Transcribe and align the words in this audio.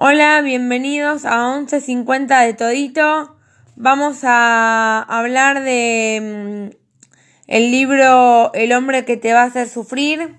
Hola, 0.00 0.42
bienvenidos 0.42 1.24
a 1.24 1.38
11.50 1.56 2.46
de 2.46 2.54
Todito. 2.54 3.36
Vamos 3.74 4.20
a 4.22 5.02
hablar 5.02 5.64
de 5.64 6.70
mm, 6.70 6.76
el 7.48 7.70
libro 7.72 8.52
El 8.54 8.72
hombre 8.74 9.04
que 9.04 9.16
te 9.16 9.32
va 9.32 9.42
a 9.42 9.46
hacer 9.46 9.68
sufrir. 9.68 10.36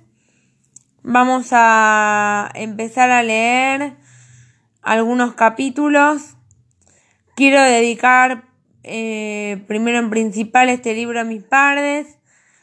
Vamos 1.03 1.49
a 1.51 2.49
empezar 2.55 3.11
a 3.11 3.21
leer 3.21 3.97
algunos 4.81 5.33
capítulos. 5.33 6.37
Quiero 7.35 7.61
dedicar 7.61 8.45
eh, 8.83 9.61
primero 9.67 9.99
en 9.99 10.09
principal 10.09 10.69
este 10.69 10.93
libro 10.93 11.19
a 11.19 11.25
mis 11.25 11.43
padres, 11.43 12.07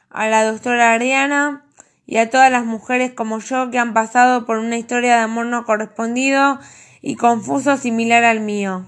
a 0.08 0.28
la 0.28 0.44
doctora 0.44 0.94
Ariana 0.94 1.66
y 2.06 2.16
a 2.16 2.30
todas 2.30 2.50
las 2.50 2.64
mujeres 2.64 3.12
como 3.12 3.40
yo 3.40 3.70
que 3.70 3.78
han 3.78 3.92
pasado 3.92 4.46
por 4.46 4.56
una 4.56 4.78
historia 4.78 5.16
de 5.16 5.22
amor 5.24 5.44
no 5.44 5.66
correspondido 5.66 6.58
y 7.06 7.15
confuso 7.15 7.77
similar 7.77 8.24
al 8.24 8.41
mío. 8.41 8.84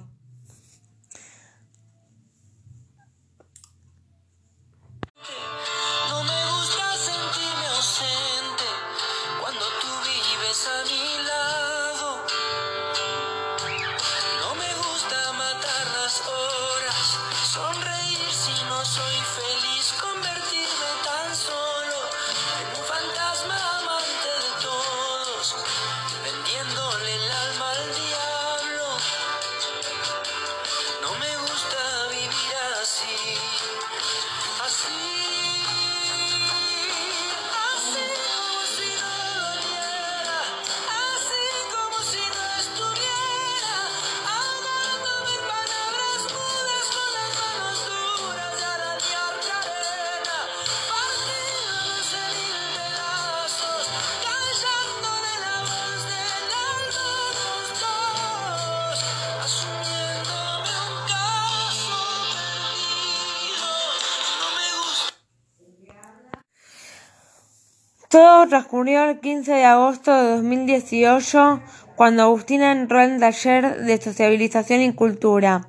Todo 68.08 68.48
transcurrió 68.48 69.04
el 69.04 69.20
15 69.20 69.52
de 69.52 69.64
agosto 69.66 70.14
de 70.14 70.30
2018 70.36 71.60
cuando 71.94 72.22
Agustina 72.22 72.72
entró 72.72 73.02
en 73.02 73.20
taller 73.20 73.84
de 73.84 74.00
sociabilización 74.00 74.80
y 74.80 74.94
cultura. 74.94 75.66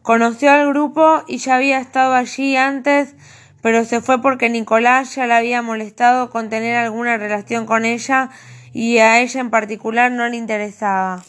Conoció 0.00 0.52
al 0.52 0.68
grupo 0.68 1.22
y 1.28 1.36
ya 1.36 1.56
había 1.56 1.78
estado 1.78 2.14
allí 2.14 2.56
antes, 2.56 3.14
pero 3.60 3.84
se 3.84 4.00
fue 4.00 4.22
porque 4.22 4.48
Nicolás 4.48 5.14
ya 5.16 5.26
la 5.26 5.36
había 5.36 5.60
molestado 5.60 6.30
con 6.30 6.48
tener 6.48 6.76
alguna 6.76 7.18
relación 7.18 7.66
con 7.66 7.84
ella 7.84 8.30
y 8.72 8.96
a 8.96 9.20
ella 9.20 9.42
en 9.42 9.50
particular 9.50 10.10
no 10.10 10.26
le 10.26 10.38
interesaba. 10.38 11.22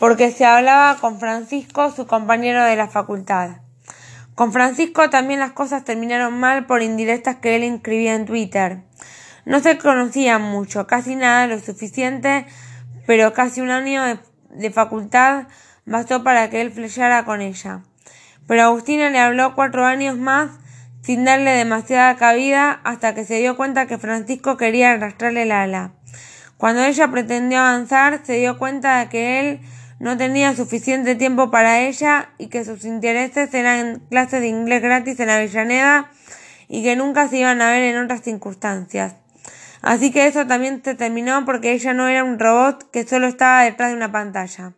Porque 0.00 0.32
se 0.32 0.44
hablaba 0.44 0.96
con 0.96 1.20
Francisco, 1.20 1.92
su 1.92 2.08
compañero 2.08 2.64
de 2.64 2.74
la 2.74 2.88
facultad. 2.88 3.69
Con 4.40 4.54
Francisco 4.54 5.10
también 5.10 5.38
las 5.38 5.52
cosas 5.52 5.84
terminaron 5.84 6.40
mal 6.40 6.64
por 6.64 6.80
indirectas 6.80 7.36
que 7.36 7.56
él 7.56 7.62
escribía 7.62 8.14
en 8.14 8.24
Twitter. 8.24 8.78
No 9.44 9.60
se 9.60 9.76
conocían 9.76 10.40
mucho, 10.40 10.86
casi 10.86 11.14
nada, 11.14 11.46
lo 11.46 11.58
suficiente, 11.58 12.46
pero 13.06 13.34
casi 13.34 13.60
un 13.60 13.68
año 13.68 14.02
de, 14.02 14.18
de 14.48 14.70
facultad 14.70 15.48
bastó 15.84 16.24
para 16.24 16.48
que 16.48 16.62
él 16.62 16.72
flechara 16.72 17.26
con 17.26 17.42
ella. 17.42 17.82
Pero 18.46 18.62
Agustina 18.62 19.10
le 19.10 19.18
habló 19.18 19.54
cuatro 19.54 19.84
años 19.84 20.16
más 20.16 20.52
sin 21.02 21.26
darle 21.26 21.50
demasiada 21.50 22.16
cabida 22.16 22.80
hasta 22.82 23.14
que 23.14 23.26
se 23.26 23.40
dio 23.40 23.58
cuenta 23.58 23.86
que 23.86 23.98
Francisco 23.98 24.56
quería 24.56 24.92
arrastrarle 24.92 25.42
el 25.42 25.52
ala. 25.52 25.92
Cuando 26.56 26.82
ella 26.82 27.08
pretendió 27.08 27.58
avanzar, 27.58 28.20
se 28.24 28.38
dio 28.38 28.56
cuenta 28.56 29.00
de 29.00 29.08
que 29.10 29.40
él 29.40 29.60
no 30.00 30.16
tenía 30.16 30.56
suficiente 30.56 31.14
tiempo 31.14 31.50
para 31.50 31.80
ella 31.80 32.30
y 32.38 32.48
que 32.48 32.64
sus 32.64 32.84
intereses 32.86 33.52
eran 33.52 34.00
clases 34.10 34.40
de 34.40 34.48
inglés 34.48 34.82
gratis 34.82 35.20
en 35.20 35.28
Avellaneda 35.28 36.10
y 36.68 36.82
que 36.82 36.96
nunca 36.96 37.28
se 37.28 37.36
iban 37.36 37.60
a 37.60 37.70
ver 37.70 37.82
en 37.82 38.02
otras 38.02 38.22
circunstancias. 38.22 39.14
Así 39.82 40.10
que 40.10 40.26
eso 40.26 40.46
también 40.46 40.82
se 40.82 40.94
terminó 40.94 41.44
porque 41.44 41.72
ella 41.72 41.92
no 41.92 42.08
era 42.08 42.24
un 42.24 42.38
robot 42.38 42.90
que 42.90 43.06
solo 43.06 43.26
estaba 43.26 43.62
detrás 43.62 43.90
de 43.90 43.96
una 43.96 44.10
pantalla. 44.10 44.72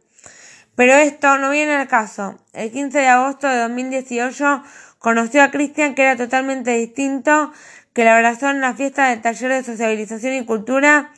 Pero 0.74 0.94
esto 0.94 1.38
no 1.38 1.50
viene 1.50 1.76
al 1.76 1.86
caso. 1.86 2.38
El 2.52 2.72
15 2.72 2.98
de 2.98 3.06
agosto 3.06 3.46
de 3.46 3.58
2018 3.58 4.64
conoció 4.98 5.44
a 5.44 5.52
Cristian 5.52 5.94
que 5.94 6.02
era 6.02 6.16
totalmente 6.16 6.72
distinto, 6.72 7.52
que 7.92 8.04
la 8.04 8.16
abrazó 8.16 8.50
en 8.50 8.60
la 8.60 8.74
fiesta 8.74 9.10
del 9.10 9.22
taller 9.22 9.52
de 9.52 9.62
sociabilización 9.62 10.34
y 10.34 10.44
cultura, 10.44 11.12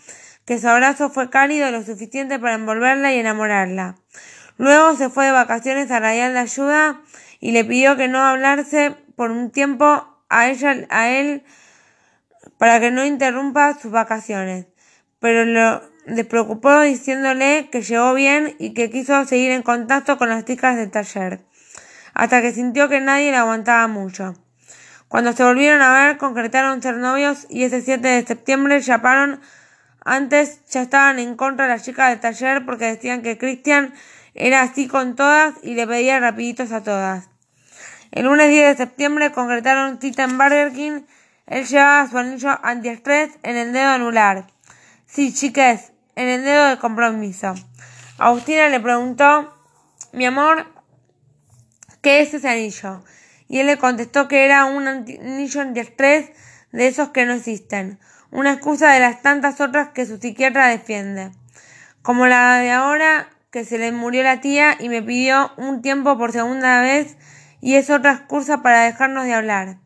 que 0.45 0.59
su 0.59 0.69
abrazo 0.69 1.11
fue 1.11 1.31
cálido 1.31 1.71
lo 1.71 1.83
suficiente 1.83 2.39
para 2.39 2.55
envolverla 2.55 3.13
y 3.13 3.19
enamorarla. 3.19 3.97
Luego 4.57 4.95
se 4.97 5.11
fue 5.11 5.27
de 5.27 5.33
vacaciones 5.33 5.91
a 5.91 6.01
Radial 6.01 6.35
de 6.35 6.41
Ayuda 6.41 7.01
y 7.41 7.53
le 7.53 7.65
pidió 7.65 7.97
que 7.97 8.09
no 8.09 8.23
hablarse 8.23 8.97
por 9.17 9.31
un 9.31 9.51
tiempo 9.51 10.07
a 10.29 10.49
ella, 10.49 10.87
a 10.91 11.09
él, 11.09 11.45
para 12.59 12.81
que 12.81 12.91
no 12.91 13.05
interrumpa 13.05 13.79
sus 13.79 13.91
vacaciones. 13.91 14.67
Pero 15.19 15.45
lo 15.45 15.83
despreocupó 16.07 16.81
diciéndole 16.81 17.69
que 17.71 17.83
llegó 17.83 18.15
bien 18.15 18.55
y 18.59 18.75
que 18.75 18.91
quiso 18.91 19.25
seguir 19.25 19.51
en 19.51 19.63
contacto 19.63 20.19
con 20.19 20.29
las 20.29 20.45
chicas 20.45 20.77
del 20.77 20.91
taller, 20.91 21.41
hasta 22.13 22.43
que 22.43 22.53
sintió 22.53 22.89
que 22.89 23.01
nadie 23.01 23.31
le 23.31 23.39
aguantaba 23.39 23.87
mucho. 23.89 24.35
Cuando 25.09 25.33
se 25.33 25.45
volvieron 25.45 25.81
a 25.81 25.93
ver, 25.93 26.17
concretaron 26.19 26.83
ser 26.83 26.97
novios 26.97 27.47
y 27.49 27.65
ese 27.65 27.81
7 27.81 28.07
de 28.07 28.27
septiembre 28.27 28.81
chaparon 28.83 29.41
antes 30.05 30.61
ya 30.71 30.83
estaban 30.83 31.19
en 31.19 31.35
contra 31.35 31.67
de 31.67 31.73
las 31.73 31.83
chicas 31.83 32.11
del 32.11 32.21
taller 32.21 32.67
porque 32.67 32.85
decían 32.85 33.23
que 33.23 33.39
Cristian 33.39 33.95
era 34.35 34.61
así 34.61 34.87
con 34.87 35.17
todas 35.17 35.55
y 35.63 35.75
le 35.75 35.87
pedía 35.87 36.21
rapiditos 36.21 36.73
a 36.73 36.83
todas. 36.83 37.31
El 38.13 38.27
lunes 38.27 38.51
10 38.51 38.69
de 38.69 38.77
septiembre 38.77 39.33
concretaron 39.33 40.01
cita 40.01 40.25
en 40.25 40.37
Burger 40.37 40.73
King. 40.73 41.03
Él 41.47 41.67
llevaba 41.67 42.09
su 42.09 42.19
anillo 42.19 42.59
antiestrés 42.63 43.31
en 43.43 43.57
el 43.57 43.73
dedo 43.73 43.89
anular. 43.89 44.47
Sí, 45.07 45.33
chiques, 45.33 45.93
en 46.17 46.29
el 46.29 46.45
dedo 46.45 46.69
de 46.69 46.79
compromiso. 46.79 47.55
Agustina 48.19 48.69
le 48.69 48.81
preguntó, 48.81 49.53
mi 50.13 50.27
amor, 50.27 50.67
¿qué 52.03 52.21
es 52.21 52.35
ese 52.35 52.49
anillo? 52.49 53.03
Y 53.49 53.59
él 53.59 53.67
le 53.67 53.79
contestó 53.79 54.29
que 54.29 54.45
era 54.45 54.67
un 54.67 54.87
anillo 54.87 55.61
antiestrés 55.61 56.31
de 56.73 56.89
esos 56.89 57.09
que 57.09 57.25
no 57.25 57.33
existen 57.33 57.99
una 58.35 58.55
excusa 58.55 58.91
de 58.91 58.99
las 58.99 59.23
tantas 59.23 59.61
otras 59.61 59.91
que 59.91 60.07
su 60.07 60.19
psiquiatra 60.19 60.67
defiende, 60.67 61.31
como 62.03 62.27
la 62.27 62.59
de 62.59 62.73
ahora 62.73 63.29
que 63.53 63.65
se 63.65 63.79
le 63.79 63.93
murió 63.93 64.25
la 64.25 64.41
tía 64.41 64.77
y 64.81 64.89
me 64.89 65.03
pidió 65.03 65.53
un 65.57 65.83
tiempo 65.83 66.19
por 66.19 66.33
segunda 66.33 66.81
vez 66.81 67.17
y 67.61 67.77
es 67.77 67.91
otra 67.91 68.11
excusa 68.11 68.61
para 68.61 68.83
dejarnos 68.83 69.25
de 69.25 69.35
hablar. 69.35 69.77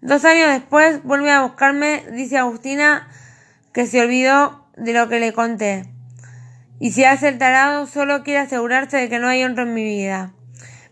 Dos 0.00 0.24
años 0.24 0.50
después 0.50 1.02
vuelve 1.02 1.32
a 1.32 1.42
buscarme, 1.42 2.04
dice 2.12 2.38
Agustina, 2.38 3.08
que 3.72 3.86
se 3.86 4.00
olvidó 4.00 4.68
de 4.76 4.92
lo 4.92 5.08
que 5.08 5.18
le 5.18 5.32
conté. 5.32 5.84
Y 6.78 6.92
si 6.92 7.02
hace 7.04 7.26
el 7.26 7.38
tarado, 7.38 7.88
solo 7.88 8.22
quiere 8.22 8.38
asegurarse 8.38 8.98
de 8.98 9.08
que 9.08 9.18
no 9.18 9.26
hay 9.26 9.42
otro 9.42 9.64
en 9.64 9.74
mi 9.74 9.82
vida. 9.82 10.32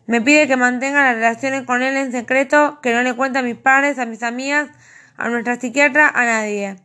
Me 0.06 0.20
pide 0.20 0.48
que 0.48 0.56
mantenga 0.56 1.04
las 1.04 1.14
relaciones 1.14 1.62
con 1.62 1.80
él 1.80 1.96
en 1.96 2.10
secreto, 2.10 2.80
que 2.82 2.92
no 2.92 3.02
le 3.02 3.14
cuente 3.14 3.38
a 3.38 3.42
mis 3.42 3.56
padres, 3.56 4.00
a 4.00 4.04
mis 4.04 4.24
amigas, 4.24 4.68
a 5.16 5.28
nuestra 5.28 5.58
psiquiatra, 5.58 6.08
a 6.08 6.24
nadie. 6.24 6.76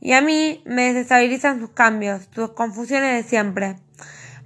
Y 0.00 0.12
a 0.12 0.20
mí 0.20 0.62
me 0.66 0.92
desestabilizan 0.92 1.60
sus 1.60 1.70
cambios, 1.70 2.28
sus 2.34 2.50
confusiones 2.50 3.22
de 3.22 3.28
siempre. 3.28 3.76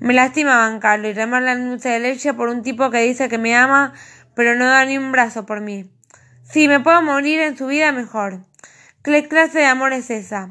Me 0.00 0.14
lastima 0.14 0.58
bancarlo 0.58 1.08
y 1.08 1.12
remar 1.12 1.42
la 1.42 1.56
dulce 1.56 1.88
de 1.88 1.98
leche 1.98 2.32
por 2.32 2.48
un 2.48 2.62
tipo 2.62 2.90
que 2.90 3.02
dice 3.02 3.28
que 3.28 3.38
me 3.38 3.56
ama, 3.56 3.92
pero 4.34 4.54
no 4.54 4.66
da 4.66 4.84
ni 4.84 4.96
un 4.96 5.10
brazo 5.10 5.46
por 5.46 5.60
mí. 5.60 5.90
Si 6.44 6.68
me 6.68 6.80
puedo 6.80 7.02
morir 7.02 7.40
en 7.40 7.56
su 7.56 7.66
vida, 7.66 7.90
mejor. 7.92 8.40
¿Qué 9.02 9.26
clase 9.26 9.58
de 9.58 9.66
amor 9.66 9.92
es 9.92 10.10
esa? 10.10 10.48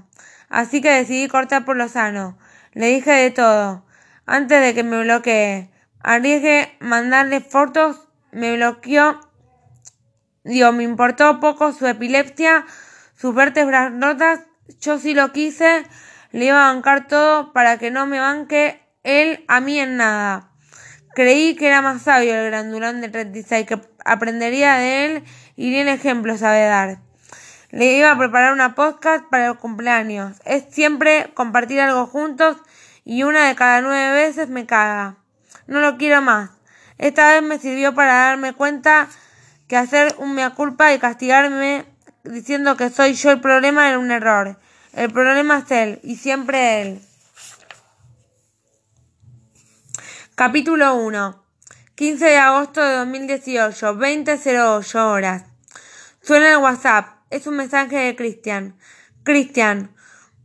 Así 0.50 0.82
que 0.82 0.90
decidí 0.90 1.28
cortar 1.28 1.66
por 1.66 1.78
lo 1.78 1.88
sano. 1.88 2.38
Le 2.74 2.88
dije 2.88 3.12
de 3.12 3.32
todo, 3.32 3.86
antes 4.26 4.62
de 4.62 4.74
que 4.74 4.84
me 4.84 5.02
bloquee. 5.04 5.70
Arriesgué 6.02 6.76
mandarle 6.80 7.42
fotos, 7.42 8.08
me 8.32 8.56
bloqueó 8.56 9.20
Digo, 10.48 10.72
me 10.72 10.84
importó 10.84 11.42
poco 11.42 11.74
su 11.74 11.86
epilepsia, 11.88 12.66
sus 13.18 13.36
vértebras 13.36 13.92
rotas, 14.00 14.40
yo 14.80 14.98
sí 14.98 15.14
lo 15.14 15.34
quise, 15.34 15.86
le 16.32 16.46
iba 16.46 16.70
a 16.70 16.74
bancar 16.74 17.08
todo 17.08 17.52
para 17.52 17.78
que 17.78 17.92
no 17.92 18.06
me 18.06 18.22
banque 18.22 18.82
él 19.04 19.44
a 19.50 19.60
mí 19.60 19.78
en 19.78 19.98
nada. 19.98 20.50
Creí 21.14 21.56
que 21.56 21.68
era 21.68 21.82
más 21.82 22.04
sabio 22.04 22.34
el 22.34 22.46
grandulón 22.46 23.02
de 23.02 23.10
36, 23.10 23.68
que 23.68 23.82
aprendería 24.06 24.76
de 24.76 25.06
él 25.06 25.24
y 25.58 25.70
bien 25.70 25.90
ejemplo 25.90 26.38
sabe 26.38 26.62
dar. 26.66 27.00
Le 27.72 27.98
iba 27.98 28.10
a 28.10 28.18
preparar 28.18 28.54
una 28.54 28.74
podcast 28.74 29.26
para 29.26 29.48
el 29.48 29.58
cumpleaños. 29.58 30.38
Es 30.46 30.64
siempre 30.70 31.30
compartir 31.34 31.82
algo 31.82 32.06
juntos 32.06 32.56
y 33.04 33.24
una 33.24 33.50
de 33.50 33.56
cada 33.56 33.82
nueve 33.82 34.14
veces 34.14 34.48
me 34.48 34.66
caga. 34.66 35.18
No 35.66 35.82
lo 35.82 35.98
quiero 35.98 36.22
más. 36.22 36.52
Esta 36.98 37.34
vez 37.34 37.44
me 37.44 37.60
sirvió 37.60 37.94
para 37.94 38.14
darme 38.14 38.54
cuenta 38.54 39.10
que 39.68 39.78
hacer 39.78 40.16
un 40.18 40.34
mea 40.34 40.52
culpa 40.52 40.94
y 40.94 41.00
castigarme 41.00 41.86
diciendo 42.24 42.78
que 42.78 42.90
soy 42.90 43.14
yo 43.14 43.32
el 43.32 43.42
problema 43.42 43.88
era 43.90 44.00
un 44.00 44.12
error. 44.12 44.60
El 44.94 45.12
problema 45.12 45.60
es 45.60 45.72
él 45.72 46.00
y 46.04 46.16
siempre 46.16 46.82
él. 46.82 47.02
Capítulo 50.36 50.96
1. 50.96 51.44
15 51.96 52.26
de 52.26 52.38
agosto 52.38 52.82
de 52.82 52.96
2018, 52.98 53.96
20.08 53.96 54.96
horas. 55.00 55.44
Suena 56.22 56.52
el 56.52 56.58
WhatsApp. 56.58 57.24
Es 57.32 57.48
un 57.48 57.56
mensaje 57.56 57.98
de 57.98 58.16
Cristian. 58.16 58.78
Cristian. 59.24 59.96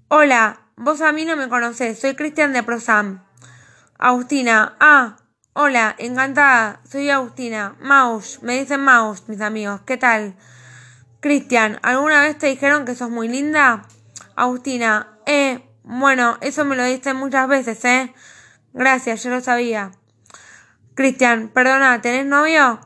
Hola, 0.09 0.63
vos 0.77 1.03
a 1.03 1.13
mí 1.13 1.25
no 1.25 1.37
me 1.37 1.49
conocés. 1.49 1.99
Soy 1.99 2.15
Cristian 2.15 2.53
de 2.53 2.63
Prosam. 2.63 3.23
Agustina. 3.99 4.77
Ah, 4.81 5.17
hola, 5.55 5.95
encantada. 5.99 6.81
Soy 6.89 7.11
Agustina. 7.11 7.77
Maus. 7.81 8.43
Me 8.43 8.59
dicen 8.59 8.81
Maus, 8.81 9.29
mis 9.29 9.41
amigos. 9.41 9.81
¿Qué 9.87 9.97
tal? 9.97 10.35
Cristian. 11.21 11.79
¿Alguna 11.83 12.21
vez 12.23 12.39
te 12.39 12.47
dijeron 12.47 12.85
que 12.85 12.95
sos 12.95 13.11
muy 13.11 13.29
linda? 13.29 13.83
Agustina. 14.37 15.19
Eh, 15.27 15.63
bueno, 15.85 16.39
eso 16.41 16.65
me 16.65 16.77
lo 16.77 16.85
diste 16.85 17.15
muchas 17.15 17.49
veces, 17.49 17.85
¿eh? 17.85 18.15
Gracias, 18.73 19.23
yo 19.23 19.31
lo 19.31 19.41
sabía. 19.41 19.93
Cristian, 20.95 21.49
perdona, 21.49 22.01
¿tenés 22.01 22.27
novio? 22.27 22.81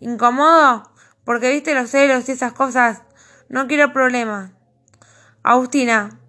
¿Incómodo? 0.00 0.90
Porque 1.24 1.50
viste 1.50 1.74
los 1.74 1.90
celos 1.90 2.28
y 2.28 2.32
esas 2.32 2.52
cosas. 2.52 3.02
No 3.48 3.66
quiero 3.66 3.92
problemas. 3.92 4.50
Agustina. 5.42 6.21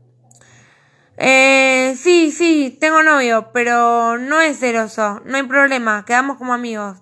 Eh, 1.18 1.95
sí, 1.98 2.31
sí, 2.31 2.75
tengo 2.80 3.04
novio, 3.04 3.51
pero 3.54 4.18
no 4.18 4.42
es 4.42 4.60
celoso. 4.60 5.21
No 5.25 5.38
hay 5.38 5.44
problema, 5.44 6.06
quedamos 6.06 6.38
como 6.38 6.54
amigos. 6.54 6.98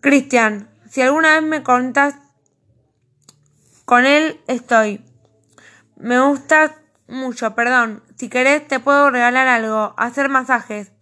Cristian, 0.00 0.70
si 0.88 1.02
alguna 1.02 1.34
vez 1.34 1.42
me 1.42 1.62
contás 1.62 2.14
con 3.84 4.06
él, 4.06 4.40
estoy. 4.46 5.04
Me 5.96 6.20
gusta 6.20 6.74
mucho, 7.06 7.54
perdón. 7.54 8.02
Si 8.16 8.28
querés 8.28 8.66
te 8.66 8.80
puedo 8.80 9.10
regalar 9.10 9.46
algo, 9.48 9.94
hacer 9.98 10.28
masajes. 10.28 10.92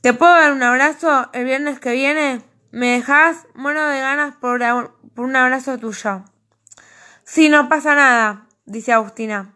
¿Te 0.00 0.12
puedo 0.12 0.32
dar 0.32 0.52
un 0.52 0.62
abrazo 0.62 1.28
el 1.32 1.44
viernes 1.44 1.80
que 1.80 1.92
viene? 1.92 2.42
¿Me 2.70 2.92
dejas? 2.92 3.46
Muero 3.54 3.84
de 3.86 4.00
ganas 4.00 4.36
por, 4.36 4.62
un 5.16 5.36
abrazo 5.36 5.78
tuyo. 5.78 6.24
Sí, 7.24 7.48
no 7.48 7.68
pasa 7.68 7.94
nada, 7.94 8.46
dice 8.66 8.92
Agustina. 8.92 9.55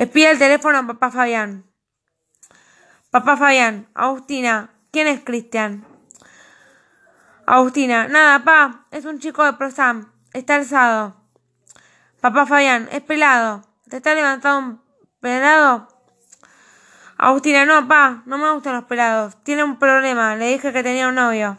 Espía 0.00 0.30
el 0.30 0.38
teléfono 0.38 0.78
a 0.78 0.86
papá 0.86 1.10
Fabián. 1.10 1.66
Papá 3.10 3.36
Fabián, 3.36 3.86
Agustina, 3.92 4.70
¿quién 4.90 5.06
es 5.06 5.20
Cristian? 5.22 5.84
Agustina, 7.44 8.08
nada, 8.08 8.42
pa, 8.42 8.86
es 8.92 9.04
un 9.04 9.18
chico 9.18 9.44
de 9.44 9.52
Prosam, 9.52 10.10
está 10.32 10.54
alzado. 10.54 11.20
Papá 12.22 12.46
Fabián, 12.46 12.88
es 12.90 13.02
pelado. 13.02 13.62
¿Te 13.90 13.98
está 13.98 14.14
levantando 14.14 14.58
un 14.70 14.82
pelado? 15.20 15.86
Agustina, 17.18 17.66
no, 17.66 17.86
pa, 17.86 18.22
no 18.24 18.38
me 18.38 18.50
gustan 18.52 18.76
los 18.76 18.84
pelados. 18.84 19.36
Tiene 19.42 19.64
un 19.64 19.78
problema, 19.78 20.34
le 20.34 20.52
dije 20.52 20.72
que 20.72 20.82
tenía 20.82 21.08
un 21.08 21.16
novio. 21.16 21.58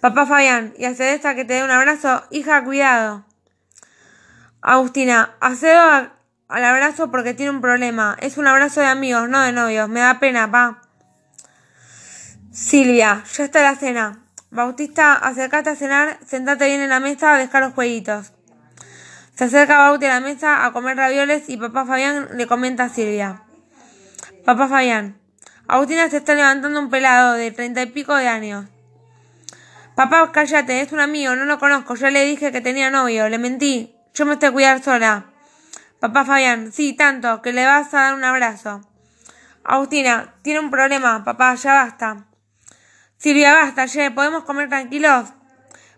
Papá 0.00 0.26
Fabián, 0.26 0.74
y 0.76 0.86
hace 0.86 1.14
esta 1.14 1.36
que 1.36 1.44
te 1.44 1.54
dé 1.54 1.62
un 1.62 1.70
abrazo, 1.70 2.24
hija, 2.32 2.64
cuidado. 2.64 3.24
Agustina, 4.62 5.34
accedo 5.40 5.80
al 6.48 6.64
abrazo 6.64 7.10
porque 7.10 7.34
tiene 7.34 7.50
un 7.50 7.60
problema. 7.60 8.16
Es 8.20 8.38
un 8.38 8.46
abrazo 8.46 8.80
de 8.80 8.86
amigos, 8.86 9.28
no 9.28 9.40
de 9.40 9.52
novios. 9.52 9.88
Me 9.88 10.00
da 10.00 10.20
pena, 10.20 10.50
pa. 10.50 10.80
Silvia, 12.52 13.24
ya 13.34 13.44
está 13.44 13.62
la 13.62 13.74
cena. 13.74 14.20
Bautista, 14.50 15.14
acercate 15.14 15.70
a 15.70 15.76
cenar, 15.76 16.18
sentate 16.26 16.66
bien 16.66 16.80
en 16.80 16.90
la 16.90 17.00
mesa, 17.00 17.34
deja 17.36 17.58
los 17.60 17.72
jueguitos. 17.72 18.32
Se 19.34 19.44
acerca 19.44 19.78
Bauti 19.78 20.04
a 20.04 20.10
la 20.10 20.20
mesa 20.20 20.66
a 20.66 20.72
comer 20.72 20.98
ravioles 20.98 21.48
y 21.48 21.56
papá 21.56 21.86
Fabián 21.86 22.28
le 22.34 22.46
comenta 22.46 22.84
a 22.84 22.88
Silvia. 22.90 23.42
Papá 24.44 24.68
Fabián, 24.68 25.18
Agustina 25.66 26.10
se 26.10 26.18
está 26.18 26.34
levantando 26.34 26.78
un 26.78 26.90
pelado 26.90 27.32
de 27.32 27.50
treinta 27.50 27.80
y 27.80 27.86
pico 27.86 28.14
de 28.14 28.28
años. 28.28 28.66
Papá, 29.94 30.30
cállate, 30.32 30.82
es 30.82 30.92
un 30.92 31.00
amigo, 31.00 31.34
no 31.34 31.46
lo 31.46 31.58
conozco, 31.58 31.94
ya 31.94 32.10
le 32.10 32.26
dije 32.26 32.52
que 32.52 32.60
tenía 32.60 32.90
novio, 32.90 33.30
le 33.30 33.38
mentí, 33.38 33.96
yo 34.14 34.26
me 34.26 34.34
estoy 34.34 34.48
a 34.48 34.52
cuidar 34.52 34.82
sola. 34.82 35.26
Papá 36.00 36.24
Fabián, 36.24 36.72
sí, 36.72 36.94
tanto, 36.94 37.42
que 37.42 37.52
le 37.52 37.64
vas 37.64 37.94
a 37.94 38.00
dar 38.00 38.14
un 38.14 38.24
abrazo. 38.24 38.80
Agustina, 39.64 40.34
tiene 40.42 40.60
un 40.60 40.70
problema, 40.70 41.24
papá, 41.24 41.54
ya 41.54 41.74
basta. 41.74 42.26
Silvia, 43.16 43.54
basta, 43.54 43.86
ye, 43.86 44.10
¿podemos 44.10 44.44
comer 44.44 44.68
tranquilos? 44.68 45.32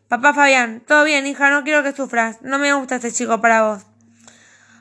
Papá 0.09 0.35
Fabián, 0.35 0.83
todo 0.87 1.05
bien, 1.05 1.27
hija, 1.27 1.51
no 1.51 1.65
quiero 1.65 1.83
que 1.83 1.93
sufras. 1.93 2.43
No 2.43 2.59
me 2.59 2.73
gusta 2.75 2.97
este 2.97 3.11
chico 3.11 3.41
para 3.41 3.63
vos. 3.63 3.87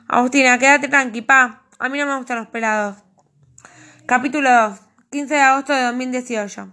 Agustina, 0.06 0.58
quédate 0.58 0.88
tranqui, 0.88 1.22
pa. 1.22 1.62
A 1.78 1.88
mí 1.88 1.98
no 1.98 2.06
me 2.06 2.16
gustan 2.16 2.38
los 2.38 2.48
pelados. 2.48 2.98
Capítulo 4.06 4.50
2. 4.50 4.80
15 5.10 5.34
de 5.34 5.40
agosto 5.40 5.72
de 5.72 5.82
2018. 5.82 6.72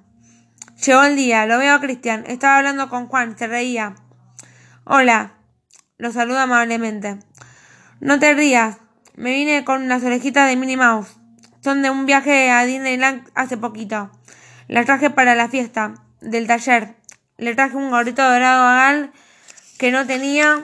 Llegó 0.86 1.04
el 1.04 1.16
día, 1.16 1.46
lo 1.46 1.58
veo 1.58 1.76
a 1.76 1.80
Cristian. 1.80 2.26
Estaba 2.28 2.58
hablando 2.58 2.90
con 2.90 3.08
Juan, 3.08 3.38
se 3.38 3.48
reía. 3.48 3.96
Hola. 4.84 5.41
Lo 6.02 6.12
saluda 6.12 6.42
amablemente. 6.42 7.20
No 8.00 8.18
te 8.18 8.34
rías. 8.34 8.78
Me 9.16 9.34
vine 9.34 9.64
con 9.64 9.84
unas 9.84 10.04
orejitas 10.04 10.50
de 10.50 10.56
Minnie 10.56 10.76
Mouse. 10.76 11.16
Son 11.64 11.84
de 11.84 11.92
un 11.92 12.08
viaje 12.08 12.50
a 12.50 12.66
Disneyland 12.66 13.30
hace 13.36 13.56
poquito. 13.56 14.10
Las 14.68 14.88
traje 14.88 15.12
para 15.12 15.36
la 15.36 15.48
fiesta 15.48 15.94
del 16.20 16.48
taller. 16.48 16.96
Le 17.38 17.54
traje 17.54 17.78
un 17.78 17.92
gorrito 17.92 18.24
dorado 18.24 18.64
a 18.64 18.76
Gal 18.78 19.12
que 19.78 19.92
no 19.92 20.08
tenía 20.08 20.64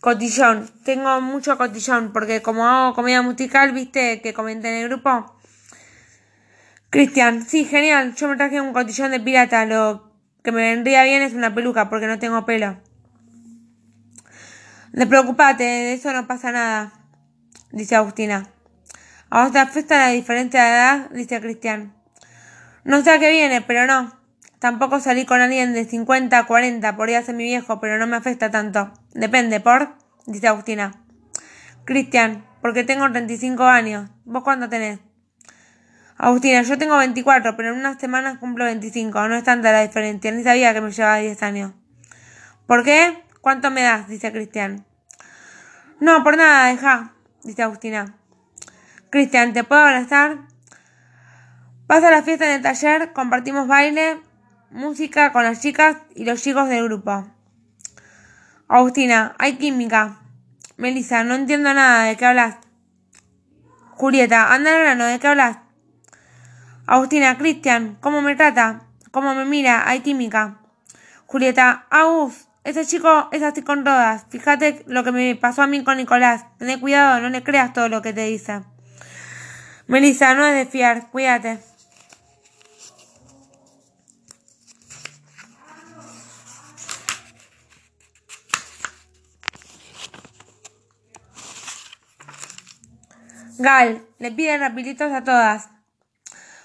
cotillón. 0.00 0.70
Tengo 0.84 1.18
mucho 1.22 1.56
cotillón 1.56 2.12
porque 2.12 2.42
como 2.42 2.68
hago 2.68 2.94
comida 2.94 3.22
musical, 3.22 3.72
viste 3.72 4.20
que 4.20 4.34
comenté 4.34 4.68
en 4.68 4.82
el 4.82 4.88
grupo. 4.90 5.34
Cristian, 6.90 7.46
sí, 7.46 7.64
genial. 7.64 8.14
Yo 8.16 8.28
me 8.28 8.36
traje 8.36 8.60
un 8.60 8.74
cotillón 8.74 9.12
de 9.12 9.20
pirata. 9.20 9.64
Lo 9.64 10.12
que 10.42 10.52
me 10.52 10.74
vendría 10.74 11.04
bien 11.04 11.22
es 11.22 11.32
una 11.32 11.54
peluca 11.54 11.88
porque 11.88 12.06
no 12.06 12.18
tengo 12.18 12.44
pelo. 12.44 12.76
No 14.92 15.08
preocupate, 15.08 15.62
de 15.62 15.92
eso 15.92 16.12
no 16.12 16.26
pasa 16.26 16.50
nada, 16.50 16.92
dice 17.70 17.94
Agustina. 17.94 18.48
A 19.30 19.44
vos 19.44 19.52
te 19.52 19.60
afecta 19.60 19.98
la 19.98 20.08
diferencia 20.08 20.64
de 20.64 20.70
edad, 20.70 21.10
dice 21.10 21.40
Cristian. 21.40 21.94
No 22.82 23.02
sé 23.02 23.10
a 23.12 23.18
qué 23.20 23.30
viene, 23.30 23.60
pero 23.60 23.86
no. 23.86 24.18
Tampoco 24.58 24.98
salí 24.98 25.24
con 25.24 25.40
alguien 25.40 25.72
de 25.72 25.84
50, 25.84 26.44
40, 26.44 26.96
podría 26.96 27.22
ser 27.22 27.36
mi 27.36 27.44
viejo, 27.44 27.80
pero 27.80 27.98
no 27.98 28.06
me 28.08 28.16
afecta 28.16 28.50
tanto. 28.50 28.92
Depende, 29.14 29.60
¿por? 29.60 29.94
dice 30.26 30.48
Agustina. 30.48 30.92
Cristian, 31.84 32.44
porque 32.60 32.82
tengo 32.82 33.10
35 33.10 33.64
años. 33.64 34.10
¿Vos 34.24 34.42
cuánto 34.42 34.68
tenés? 34.68 34.98
Agustina, 36.16 36.62
yo 36.62 36.76
tengo 36.76 36.98
24, 36.98 37.56
pero 37.56 37.72
en 37.72 37.78
unas 37.78 37.98
semanas 37.98 38.38
cumplo 38.38 38.64
25. 38.64 39.28
No 39.28 39.36
es 39.36 39.44
tanta 39.44 39.72
la 39.72 39.82
diferencia, 39.82 40.32
ni 40.32 40.42
sabía 40.42 40.74
que 40.74 40.80
me 40.80 40.90
llevaba 40.90 41.16
10 41.18 41.42
años. 41.42 41.72
¿Por 42.66 42.84
qué? 42.84 43.29
¿Cuánto 43.40 43.70
me 43.70 43.82
das? 43.82 44.08
dice 44.08 44.32
Cristian. 44.32 44.84
No, 45.98 46.22
por 46.22 46.36
nada, 46.36 46.68
deja, 46.68 47.12
dice 47.42 47.62
Agustina. 47.62 48.14
Cristian, 49.10 49.52
¿te 49.52 49.64
puedo 49.64 49.80
abrazar? 49.80 50.38
Pasa 51.86 52.10
la 52.10 52.22
fiesta 52.22 52.46
en 52.46 52.52
el 52.52 52.62
taller, 52.62 53.12
compartimos 53.12 53.66
baile, 53.66 54.20
música 54.70 55.32
con 55.32 55.42
las 55.42 55.60
chicas 55.60 55.96
y 56.14 56.24
los 56.24 56.42
chicos 56.42 56.68
del 56.68 56.84
grupo. 56.84 57.26
Agustina, 58.68 59.34
hay 59.38 59.56
química. 59.56 60.20
Melissa, 60.76 61.24
no 61.24 61.34
entiendo 61.34 61.74
nada, 61.74 62.04
¿de 62.04 62.16
qué 62.16 62.26
hablas? 62.26 62.56
Julieta, 63.90 64.54
anda 64.54 64.74
al 64.74 64.80
grano, 64.80 65.04
¿de 65.06 65.18
qué 65.18 65.26
hablas? 65.26 65.58
Agustina, 66.86 67.36
Cristian, 67.36 67.96
¿cómo 68.00 68.22
me 68.22 68.36
trata? 68.36 68.82
¿Cómo 69.10 69.34
me 69.34 69.44
mira? 69.44 69.88
Hay 69.88 70.00
química. 70.00 70.58
Julieta, 71.26 71.86
Agus, 71.90 72.49
ese 72.62 72.86
chico 72.86 73.28
es 73.32 73.42
así 73.42 73.62
con 73.62 73.84
todas. 73.84 74.26
Fíjate 74.28 74.84
lo 74.86 75.02
que 75.02 75.12
me 75.12 75.34
pasó 75.36 75.62
a 75.62 75.66
mí 75.66 75.82
con 75.82 75.96
Nicolás. 75.96 76.44
Tené 76.58 76.78
cuidado, 76.78 77.20
no 77.20 77.30
le 77.30 77.42
creas 77.42 77.72
todo 77.72 77.88
lo 77.88 78.02
que 78.02 78.12
te 78.12 78.24
dice. 78.26 78.62
Melissa, 79.86 80.34
no 80.34 80.46
es 80.46 80.54
de 80.54 80.66
fiar, 80.70 81.10
cuídate. 81.10 81.58
Gal, 93.58 94.06
le 94.18 94.32
pide 94.32 94.56
rapiditos 94.56 95.12
a 95.12 95.22
todas. 95.22 95.68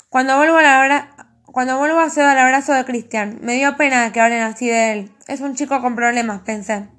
Cuando 0.08 0.38
vuelvo 0.38 0.58
a 0.58 0.62
la 0.62 0.80
hora, 0.80 1.15
cuando 1.56 1.78
vuelvo 1.78 2.02
a 2.02 2.10
cedo 2.10 2.28
al 2.28 2.38
abrazo 2.38 2.74
de 2.74 2.84
Cristian, 2.84 3.40
me 3.42 3.54
dio 3.56 3.78
pena 3.78 4.12
que 4.12 4.20
hablen 4.20 4.42
así 4.42 4.68
de 4.68 4.92
él. 4.92 5.12
Es 5.26 5.40
un 5.40 5.56
chico 5.56 5.82
con 5.82 5.96
problemas, 5.96 6.42
pensé. 6.42 6.90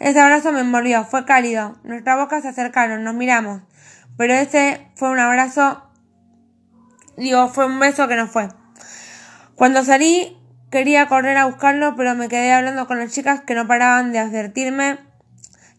Ese 0.00 0.18
abrazo 0.18 0.50
me 0.50 0.60
envolvió, 0.60 1.04
fue 1.04 1.26
cálido. 1.26 1.76
Nuestras 1.84 2.16
bocas 2.16 2.40
se 2.40 2.48
acercaron, 2.48 3.04
nos 3.04 3.14
miramos. 3.14 3.60
Pero 4.16 4.32
ese 4.32 4.88
fue 4.94 5.10
un 5.10 5.18
abrazo. 5.18 5.82
Digo, 7.18 7.48
fue 7.48 7.66
un 7.66 7.78
beso 7.78 8.08
que 8.08 8.16
no 8.16 8.28
fue. 8.28 8.48
Cuando 9.54 9.84
salí, 9.84 10.38
quería 10.70 11.06
correr 11.06 11.36
a 11.36 11.44
buscarlo, 11.44 11.94
pero 11.94 12.14
me 12.14 12.28
quedé 12.28 12.54
hablando 12.54 12.86
con 12.86 12.98
las 12.98 13.12
chicas 13.12 13.42
que 13.42 13.54
no 13.54 13.66
paraban 13.66 14.12
de 14.12 14.20
advertirme. 14.20 15.00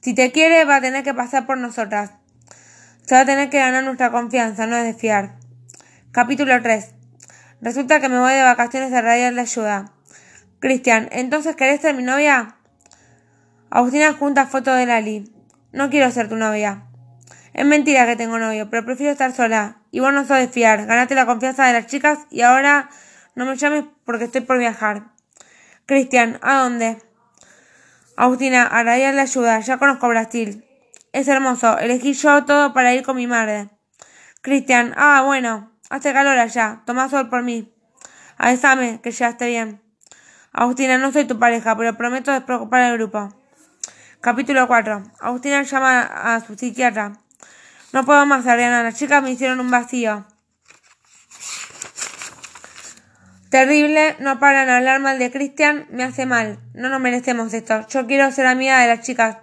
Si 0.02 0.14
te 0.14 0.32
quiere, 0.32 0.66
va 0.66 0.76
a 0.76 0.82
tener 0.82 1.04
que 1.04 1.16
pasar 1.16 1.48
por 1.48 1.58
nosotras. 1.58 2.12
Se 3.08 3.16
va 3.16 3.22
a 3.22 3.26
tener 3.26 3.50
que 3.50 3.58
ganar 3.58 3.84
nuestra 3.84 4.12
confianza, 4.12 4.68
no 4.68 4.78
es 4.78 4.84
de 4.84 4.94
fiar. 4.94 5.32
Capítulo 6.12 6.62
3. 6.62 6.99
Resulta 7.62 8.00
que 8.00 8.08
me 8.08 8.20
voy 8.20 8.34
de 8.34 8.44
vacaciones 8.44 8.94
a 8.94 9.02
radiar 9.02 9.34
de 9.34 9.42
ayuda. 9.42 9.92
Cristian, 10.60 11.10
¿entonces 11.12 11.58
querés 11.58 11.82
ser 11.82 11.94
mi 11.94 12.04
novia? 12.04 12.56
Agustina 13.70 14.14
junta 14.14 14.48
foto 14.48 14.74
de 14.74 14.86
Lali. 14.86 15.32
No 15.74 15.90
quiero 15.90 16.10
ser 16.10 16.30
tu 16.30 16.38
novia. 16.38 16.86
Es 17.54 17.66
mentira 17.66 18.06
que 18.06 18.16
tengo 18.16 18.40
novio, 18.40 18.70
pero 18.70 18.86
prefiero 18.86 19.12
estar 19.12 19.34
sola. 19.34 19.82
Y 19.92 20.00
vos 20.00 20.14
no 20.14 20.26
sos 20.26 20.38
de 20.38 20.48
fiar. 20.48 20.86
Ganate 20.86 21.16
la 21.16 21.26
confianza 21.26 21.66
de 21.66 21.74
las 21.74 21.88
chicas 21.88 22.20
y 22.30 22.42
ahora 22.42 22.90
no 23.36 23.46
me 23.46 23.58
llames 23.58 23.84
porque 24.06 24.26
estoy 24.26 24.42
por 24.42 24.58
viajar. 24.58 25.12
Cristian, 25.86 26.40
¿a 26.42 26.60
dónde? 26.60 26.98
Agustina, 28.16 28.64
a 28.68 28.84
radiar 28.84 29.16
de 29.16 29.22
ayuda. 29.22 29.60
Ya 29.60 29.78
conozco 29.78 30.08
Brasil. 30.08 30.66
Es 31.12 31.28
hermoso. 31.28 31.78
Elegí 31.78 32.14
yo 32.14 32.46
todo 32.46 32.74
para 32.74 32.94
ir 32.94 33.04
con 33.04 33.18
mi 33.18 33.28
madre. 33.28 33.70
Cristian, 34.42 34.94
ah, 34.96 35.24
bueno. 35.26 35.79
Hace 35.90 36.14
calor 36.14 36.38
allá. 36.38 36.82
Toma 36.86 37.10
sol 37.10 37.30
por 37.30 37.44
mí. 37.44 37.74
Avísame 38.38 39.02
que 39.02 39.12
ya 39.12 39.30
esté 39.30 39.48
bien. 39.48 39.82
Agustina, 40.54 40.98
no 40.98 41.12
soy 41.12 41.26
tu 41.26 41.40
pareja, 41.40 41.76
pero 41.76 41.98
prometo 41.98 42.32
despreocupar 42.32 42.82
al 42.82 42.98
grupo. 42.98 43.34
Capítulo 44.22 44.68
4. 44.68 45.04
Agustina 45.20 45.64
llama 45.64 46.02
a 46.02 46.40
su 46.42 46.56
psiquiatra. 46.56 47.14
No 47.92 48.06
puedo 48.06 48.26
más, 48.26 48.46
Ariana. 48.46 48.84
Las 48.84 48.96
chicas 48.96 49.24
me 49.24 49.32
hicieron 49.32 49.60
un 49.60 49.72
vacío. 49.72 50.26
Terrible, 53.50 54.16
no 54.20 54.40
paran 54.40 54.68
de 54.68 54.74
hablar 54.74 55.00
mal 55.00 55.18
de 55.18 55.32
Cristian, 55.32 55.88
me 55.90 56.04
hace 56.04 56.28
mal. 56.28 56.60
No 56.76 56.90
nos 56.90 57.02
merecemos 57.02 57.52
esto. 57.54 57.88
Yo 57.88 58.06
quiero 58.06 58.32
ser 58.32 58.46
amiga 58.46 58.80
de 58.80 58.88
las 58.88 59.02
chicas. 59.02 59.38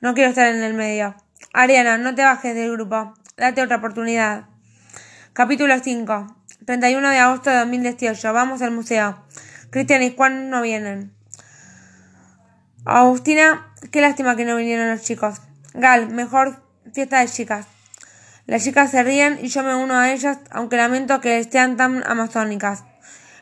No 0.00 0.12
quiero 0.12 0.28
estar 0.28 0.48
en 0.48 0.62
el 0.62 0.74
medio. 0.74 1.14
Ariana, 1.54 1.96
no 1.96 2.14
te 2.14 2.22
bajes 2.22 2.54
del 2.54 2.72
grupo. 2.72 3.14
Date 3.38 3.62
otra 3.62 3.78
oportunidad. 3.78 4.55
Capítulo 5.36 5.74
5. 5.78 6.34
31 6.64 7.10
de 7.10 7.18
agosto 7.18 7.50
de 7.50 7.56
2018. 7.56 8.32
Vamos 8.32 8.62
al 8.62 8.70
museo. 8.70 9.18
Cristian 9.68 10.02
y 10.02 10.14
Juan 10.16 10.48
no 10.48 10.62
vienen. 10.62 11.12
Agustina, 12.86 13.70
qué 13.90 14.00
lástima 14.00 14.34
que 14.34 14.46
no 14.46 14.56
vinieron 14.56 14.88
los 14.88 15.02
chicos. 15.02 15.42
Gal, 15.74 16.08
mejor 16.08 16.62
fiesta 16.90 17.20
de 17.20 17.28
chicas. 17.28 17.66
Las 18.46 18.64
chicas 18.64 18.90
se 18.90 19.02
ríen 19.02 19.38
y 19.42 19.48
yo 19.48 19.62
me 19.62 19.74
uno 19.74 19.98
a 19.98 20.10
ellas, 20.10 20.38
aunque 20.50 20.78
lamento 20.78 21.20
que 21.20 21.44
sean 21.44 21.76
tan 21.76 22.02
amazónicas. 22.06 22.84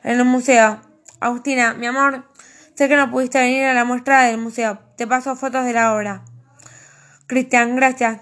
En 0.03 0.19
el 0.19 0.25
museo. 0.25 0.81
Agustina, 1.21 1.75
mi 1.75 1.87
amor, 1.87 2.29
sé 2.75 2.89
que 2.89 2.97
no 2.97 3.09
pudiste 3.09 3.39
venir 3.39 3.67
a 3.67 3.73
la 3.73 3.85
muestra 3.85 4.23
del 4.23 4.39
museo. 4.39 4.81
Te 4.97 5.07
paso 5.07 5.37
fotos 5.37 5.65
de 5.65 5.75
la 5.75 5.95
obra. 5.95 6.25
Cristian, 7.29 7.77
gracias. 7.77 8.21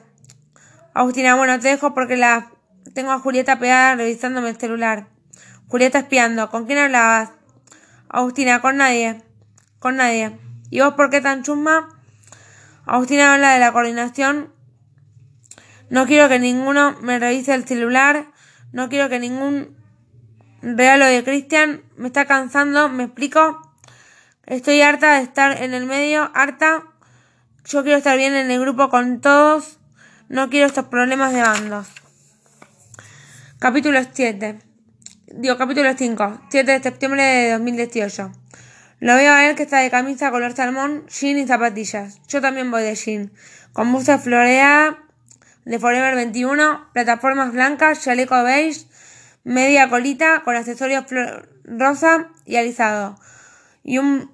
Agustina, 0.92 1.36
bueno, 1.36 1.58
te 1.58 1.68
dejo 1.68 1.94
porque 1.94 2.18
la 2.18 2.52
tengo 2.94 3.12
a 3.12 3.18
Julieta 3.18 3.58
pegada 3.58 3.94
revisándome 3.96 4.50
el 4.50 4.58
celular. 4.58 5.06
Julieta 5.68 6.00
espiando. 6.00 6.50
¿Con 6.50 6.66
quién 6.66 6.78
hablabas? 6.78 7.30
Agustina, 8.08 8.60
con 8.60 8.76
nadie. 8.76 9.22
Con 9.78 9.96
nadie. 9.96 10.38
¿Y 10.70 10.80
vos 10.80 10.94
por 10.94 11.10
qué 11.10 11.20
tan 11.20 11.42
chusma? 11.42 11.88
Agustina 12.84 13.34
habla 13.34 13.54
de 13.54 13.60
la 13.60 13.72
coordinación. 13.72 14.52
No 15.88 16.06
quiero 16.06 16.28
que 16.28 16.38
ninguno 16.38 16.96
me 17.00 17.18
revise 17.18 17.54
el 17.54 17.66
celular. 17.66 18.26
No 18.72 18.88
quiero 18.88 19.08
que 19.08 19.18
ningún 19.18 19.76
regalo 20.60 21.06
de 21.06 21.24
Cristian 21.24 21.82
me 21.96 22.08
está 22.08 22.26
cansando. 22.26 22.88
¿Me 22.88 23.04
explico? 23.04 23.62
Estoy 24.44 24.82
harta 24.82 25.16
de 25.16 25.22
estar 25.22 25.62
en 25.62 25.74
el 25.74 25.86
medio. 25.86 26.30
Harta. 26.34 26.84
Yo 27.64 27.82
quiero 27.82 27.98
estar 27.98 28.18
bien 28.18 28.34
en 28.34 28.50
el 28.50 28.60
grupo 28.60 28.90
con 28.90 29.20
todos. 29.20 29.78
No 30.28 30.50
quiero 30.50 30.66
estos 30.66 30.86
problemas 30.86 31.32
de 31.32 31.42
bandos. 31.42 32.01
Capítulo 33.62 34.00
7. 34.12 34.58
Digo, 35.36 35.56
capítulo 35.56 35.88
5. 35.96 36.40
7 36.50 36.72
de 36.72 36.82
septiembre 36.82 37.22
de 37.22 37.52
2018. 37.52 38.32
Lo 38.98 39.14
veo 39.14 39.32
a 39.32 39.46
él 39.46 39.54
que 39.54 39.62
está 39.62 39.78
de 39.78 39.88
camisa 39.88 40.32
color 40.32 40.56
salmón, 40.56 41.06
jean 41.06 41.38
y 41.38 41.46
zapatillas. 41.46 42.20
Yo 42.26 42.40
también 42.40 42.72
voy 42.72 42.82
de 42.82 42.96
jean. 42.96 43.30
Con 43.72 43.92
buza 43.92 44.18
floreada 44.18 44.98
de 45.64 45.78
Forever 45.78 46.16
21, 46.16 46.88
plataformas 46.92 47.52
blancas, 47.52 48.02
chaleco 48.02 48.42
beige, 48.42 48.84
media 49.44 49.88
colita 49.88 50.42
con 50.44 50.56
accesorios 50.56 51.04
rosa 51.62 52.30
y 52.44 52.56
alisado. 52.56 53.16
Y 53.84 53.98
un 53.98 54.32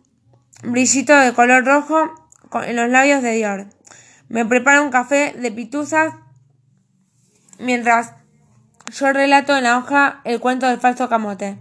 brillito 0.62 1.14
de 1.14 1.34
color 1.34 1.66
rojo 1.66 2.30
en 2.66 2.76
los 2.76 2.88
labios 2.88 3.22
de 3.22 3.32
Dior. 3.32 3.66
Me 4.30 4.46
prepara 4.46 4.80
un 4.80 4.90
café 4.90 5.34
de 5.38 5.52
pituzas 5.52 6.14
mientras 7.58 8.14
yo 8.90 9.12
relato 9.12 9.56
en 9.56 9.64
la 9.64 9.78
hoja 9.78 10.20
el 10.24 10.40
cuento 10.40 10.66
del 10.66 10.80
falso 10.80 11.08
camote. 11.08 11.58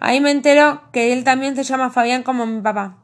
Ahí 0.00 0.20
me 0.20 0.30
entero 0.30 0.82
que 0.92 1.12
él 1.12 1.24
también 1.24 1.56
se 1.56 1.64
llama 1.64 1.90
Fabián 1.90 2.22
como 2.22 2.46
mi 2.46 2.60
papá. 2.60 2.96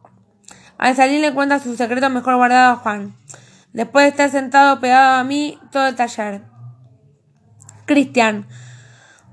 Al 0.78 0.96
salir 0.96 1.20
le 1.20 1.32
cuenta 1.32 1.58
su 1.58 1.76
secreto 1.76 2.08
mejor 2.10 2.36
guardado 2.36 2.72
a 2.72 2.76
Juan. 2.76 3.14
Después 3.72 4.04
de 4.04 4.08
estar 4.10 4.30
sentado 4.30 4.80
pegado 4.80 5.18
a 5.18 5.24
mí 5.24 5.58
todo 5.70 5.86
el 5.86 5.94
taller. 5.94 6.42
Cristian. 7.86 8.46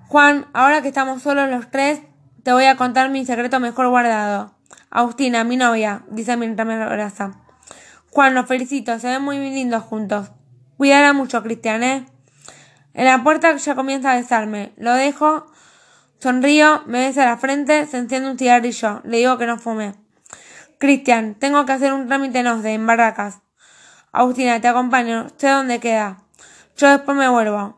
Juan, 0.08 0.48
ahora 0.54 0.82
que 0.82 0.88
estamos 0.88 1.22
solos 1.22 1.50
los 1.50 1.70
tres, 1.70 2.02
te 2.44 2.54
voy 2.54 2.66
a 2.66 2.76
contar 2.76 3.10
mi 3.10 3.26
secreto 3.26 3.60
mejor 3.60 3.88
guardado. 3.90 4.54
Agustina, 4.90 5.44
mi 5.44 5.58
novia, 5.58 6.04
dice 6.10 6.38
mientras 6.38 6.68
me 6.68 6.76
abraza. 6.76 7.32
Juan, 8.12 8.34
los 8.34 8.46
felicito, 8.46 8.98
se 9.00 9.08
ven 9.08 9.22
muy 9.22 9.38
lindos 9.38 9.84
juntos. 9.84 10.32
Cuidará 10.78 11.14
mucho, 11.14 11.44
Cristian, 11.44 11.84
¿eh? 11.84 12.06
En 12.98 13.06
la 13.06 13.24
puerta 13.24 13.56
ya 13.56 13.76
comienza 13.76 14.12
a 14.12 14.16
besarme. 14.16 14.74
Lo 14.76 14.92
dejo, 14.96 15.46
sonrío, 16.18 16.82
me 16.88 17.06
besa 17.06 17.26
la 17.26 17.38
frente, 17.38 17.86
se 17.86 18.00
enciende 18.00 18.28
un 18.32 18.40
cigarrillo. 18.40 19.02
Le 19.04 19.18
digo 19.18 19.38
que 19.38 19.46
no 19.46 19.60
fume. 19.60 19.94
Cristian, 20.80 21.36
tengo 21.36 21.64
que 21.68 21.74
hacer 21.74 21.94
un 21.94 22.08
trámite 22.08 22.40
en 22.40 22.48
Osde, 22.48 22.74
en 22.74 22.88
Barracas. 22.88 23.42
Agustina, 24.12 24.60
te 24.62 24.68
acompaño. 24.68 25.28
Sé 25.38 25.48
dónde 25.48 25.80
queda. 25.80 26.24
Yo 26.76 26.90
después 26.90 27.16
me 27.16 27.30
vuelvo. 27.30 27.78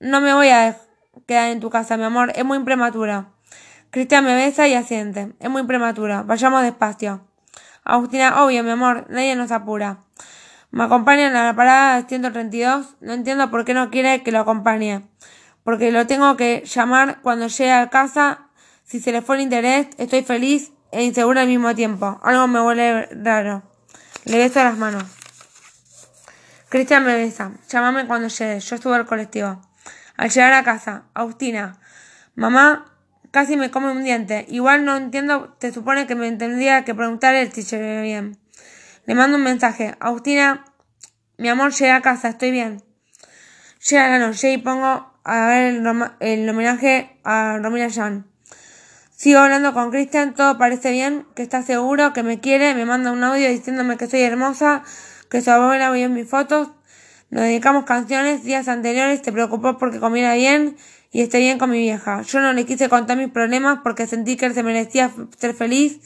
No 0.00 0.22
me 0.22 0.32
voy 0.32 0.48
a 0.48 0.78
quedar 1.26 1.50
en 1.50 1.60
tu 1.60 1.68
casa, 1.68 1.98
mi 1.98 2.04
amor. 2.04 2.32
Es 2.34 2.46
muy 2.46 2.58
prematura. 2.60 3.26
Cristian 3.90 4.24
me 4.24 4.34
besa 4.34 4.66
y 4.66 4.72
asiente. 4.72 5.34
Es 5.40 5.50
muy 5.50 5.64
prematura. 5.64 6.22
Vayamos 6.22 6.62
despacio. 6.62 7.20
Agustina, 7.84 8.42
obvio, 8.42 8.64
mi 8.64 8.70
amor. 8.70 9.04
Nadie 9.10 9.36
nos 9.36 9.50
apura. 9.50 10.03
Me 10.74 10.82
acompañan 10.82 11.36
a 11.36 11.44
la 11.44 11.54
parada 11.54 12.02
de 12.02 12.08
132. 12.08 12.96
No 13.00 13.12
entiendo 13.12 13.48
por 13.48 13.64
qué 13.64 13.74
no 13.74 13.92
quiere 13.92 14.24
que 14.24 14.32
lo 14.32 14.40
acompañe. 14.40 15.06
Porque 15.62 15.92
lo 15.92 16.08
tengo 16.08 16.36
que 16.36 16.64
llamar 16.66 17.20
cuando 17.22 17.46
llegue 17.46 17.70
a 17.70 17.90
casa. 17.90 18.48
Si 18.82 18.98
se 18.98 19.12
le 19.12 19.22
fue 19.22 19.36
el 19.36 19.42
interés, 19.42 19.86
estoy 19.98 20.24
feliz 20.24 20.72
e 20.90 21.04
insegura 21.04 21.42
al 21.42 21.46
mismo 21.46 21.76
tiempo. 21.76 22.18
Algo 22.24 22.48
me 22.48 22.60
huele 22.60 23.06
raro. 23.12 23.62
Le 24.24 24.36
beso 24.36 24.64
las 24.64 24.76
manos. 24.76 25.04
Cristian 26.70 27.04
me 27.04 27.14
besa. 27.14 27.52
Llámame 27.70 28.08
cuando 28.08 28.26
llegue. 28.26 28.58
Yo 28.58 28.76
subo 28.76 28.94
al 28.94 29.06
colectivo. 29.06 29.62
Al 30.16 30.28
llegar 30.28 30.54
a 30.54 30.64
casa, 30.64 31.04
Agustina. 31.14 31.78
Mamá 32.34 32.86
casi 33.30 33.56
me 33.56 33.70
come 33.70 33.92
un 33.92 34.02
diente. 34.02 34.44
Igual 34.48 34.84
no 34.84 34.96
entiendo. 34.96 35.54
Te 35.60 35.72
supone 35.72 36.08
que 36.08 36.16
me 36.16 36.32
tendría 36.32 36.84
que 36.84 36.96
preguntar 36.96 37.36
el 37.36 37.52
si 37.52 37.62
llegué 37.62 38.02
bien. 38.02 38.43
Le 39.06 39.14
mando 39.14 39.36
un 39.36 39.42
mensaje. 39.42 39.94
Agustina, 40.00 40.64
mi 41.36 41.48
amor, 41.48 41.72
llegué 41.72 41.90
a 41.90 42.00
casa, 42.00 42.28
estoy 42.28 42.50
bien. 42.50 42.82
Llega 43.90 44.08
la 44.08 44.18
noche 44.18 44.52
y 44.52 44.58
pongo 44.58 45.12
a 45.24 45.46
ver 45.46 45.74
el, 46.20 46.48
homenaje 46.48 47.18
a 47.22 47.58
Romina 47.62 47.90
Jan. 47.90 48.26
Sigo 49.14 49.40
hablando 49.40 49.74
con 49.74 49.90
Cristian, 49.90 50.34
todo 50.34 50.56
parece 50.56 50.90
bien, 50.90 51.26
que 51.34 51.42
está 51.42 51.62
seguro, 51.62 52.14
que 52.14 52.22
me 52.22 52.40
quiere, 52.40 52.74
me 52.74 52.86
manda 52.86 53.12
un 53.12 53.22
audio 53.22 53.48
diciéndome 53.48 53.98
que 53.98 54.06
soy 54.06 54.22
hermosa, 54.22 54.82
que 55.28 55.42
su 55.42 55.50
abuela 55.50 55.90
vio 55.90 56.08
mis 56.08 56.28
fotos. 56.28 56.70
Nos 57.28 57.42
dedicamos 57.42 57.84
canciones, 57.84 58.42
días 58.42 58.68
anteriores 58.68 59.20
se 59.22 59.32
preocupó 59.32 59.76
porque 59.76 60.00
comiera 60.00 60.34
bien 60.34 60.76
y 61.12 61.20
esté 61.20 61.38
bien 61.40 61.58
con 61.58 61.70
mi 61.70 61.78
vieja. 61.78 62.22
Yo 62.22 62.40
no 62.40 62.54
le 62.54 62.64
quise 62.64 62.88
contar 62.88 63.18
mis 63.18 63.30
problemas 63.30 63.80
porque 63.84 64.06
sentí 64.06 64.36
que 64.36 64.46
él 64.46 64.54
se 64.54 64.62
merecía 64.62 65.10
ser 65.38 65.54
feliz 65.54 66.00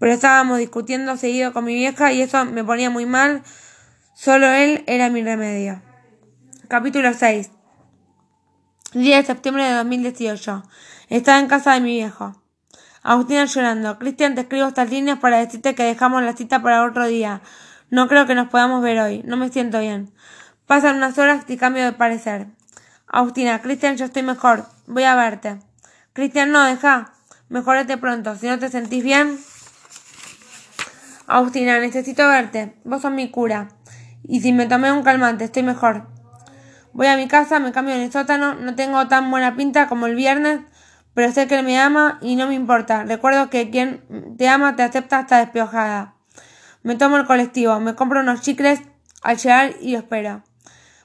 pero 0.00 0.14
estábamos 0.14 0.58
discutiendo 0.58 1.16
seguido 1.18 1.52
con 1.52 1.66
mi 1.66 1.74
vieja 1.74 2.10
y 2.10 2.22
eso 2.22 2.44
me 2.46 2.64
ponía 2.64 2.88
muy 2.88 3.04
mal. 3.04 3.42
Solo 4.14 4.46
él 4.48 4.82
era 4.86 5.10
mi 5.10 5.22
remedio. 5.22 5.82
Capítulo 6.68 7.12
6. 7.12 7.50
10 8.94 9.16
de 9.18 9.26
septiembre 9.26 9.64
de 9.64 9.74
2018. 9.74 10.62
Estaba 11.10 11.38
en 11.38 11.48
casa 11.48 11.74
de 11.74 11.80
mi 11.80 11.90
viejo. 11.90 12.42
Agustina 13.02 13.44
llorando. 13.44 13.98
Cristian, 13.98 14.34
te 14.34 14.40
escribo 14.40 14.68
estas 14.68 14.88
líneas 14.88 15.18
para 15.18 15.38
decirte 15.38 15.74
que 15.74 15.82
dejamos 15.82 16.22
la 16.22 16.32
cita 16.32 16.62
para 16.62 16.82
otro 16.82 17.06
día. 17.06 17.42
No 17.90 18.08
creo 18.08 18.26
que 18.26 18.34
nos 18.34 18.48
podamos 18.48 18.82
ver 18.82 18.98
hoy. 19.00 19.22
No 19.26 19.36
me 19.36 19.50
siento 19.50 19.80
bien. 19.80 20.10
Pasan 20.66 20.96
unas 20.96 21.18
horas 21.18 21.44
y 21.46 21.58
cambio 21.58 21.84
de 21.84 21.92
parecer. 21.92 22.46
Agustina, 23.06 23.60
Cristian, 23.60 23.98
yo 23.98 24.06
estoy 24.06 24.22
mejor. 24.22 24.64
Voy 24.86 25.04
a 25.04 25.14
verte. 25.14 25.58
Cristian, 26.14 26.52
no, 26.52 26.64
deja. 26.64 27.12
Mejorate 27.50 27.98
pronto. 27.98 28.34
Si 28.36 28.46
no 28.46 28.58
te 28.58 28.70
sentís 28.70 29.04
bien. 29.04 29.38
Agustina, 31.30 31.78
necesito 31.78 32.26
verte. 32.26 32.74
Vos 32.82 33.02
sos 33.02 33.12
mi 33.12 33.30
cura. 33.30 33.68
Y 34.24 34.40
si 34.40 34.52
me 34.52 34.66
tomé 34.66 34.90
un 34.90 35.04
calmante, 35.04 35.44
estoy 35.44 35.62
mejor. 35.62 36.08
Voy 36.92 37.06
a 37.06 37.16
mi 37.16 37.28
casa, 37.28 37.60
me 37.60 37.70
cambio 37.70 37.94
en 37.94 38.00
el 38.00 38.10
sótano. 38.10 38.54
No 38.54 38.74
tengo 38.74 39.06
tan 39.06 39.30
buena 39.30 39.54
pinta 39.54 39.86
como 39.86 40.06
el 40.06 40.16
viernes, 40.16 40.58
pero 41.14 41.30
sé 41.30 41.46
que 41.46 41.62
me 41.62 41.78
ama 41.78 42.18
y 42.20 42.34
no 42.34 42.48
me 42.48 42.54
importa. 42.54 43.04
Recuerdo 43.04 43.48
que 43.48 43.70
quien 43.70 44.02
te 44.38 44.48
ama 44.48 44.74
te 44.74 44.82
acepta 44.82 45.18
hasta 45.18 45.38
despiojada. 45.38 46.14
Me 46.82 46.96
tomo 46.96 47.16
el 47.16 47.26
colectivo, 47.26 47.78
me 47.78 47.94
compro 47.94 48.20
unos 48.20 48.40
chicles 48.40 48.80
al 49.22 49.36
llegar 49.36 49.74
y 49.80 49.92
lo 49.92 49.98
espero. 49.98 50.42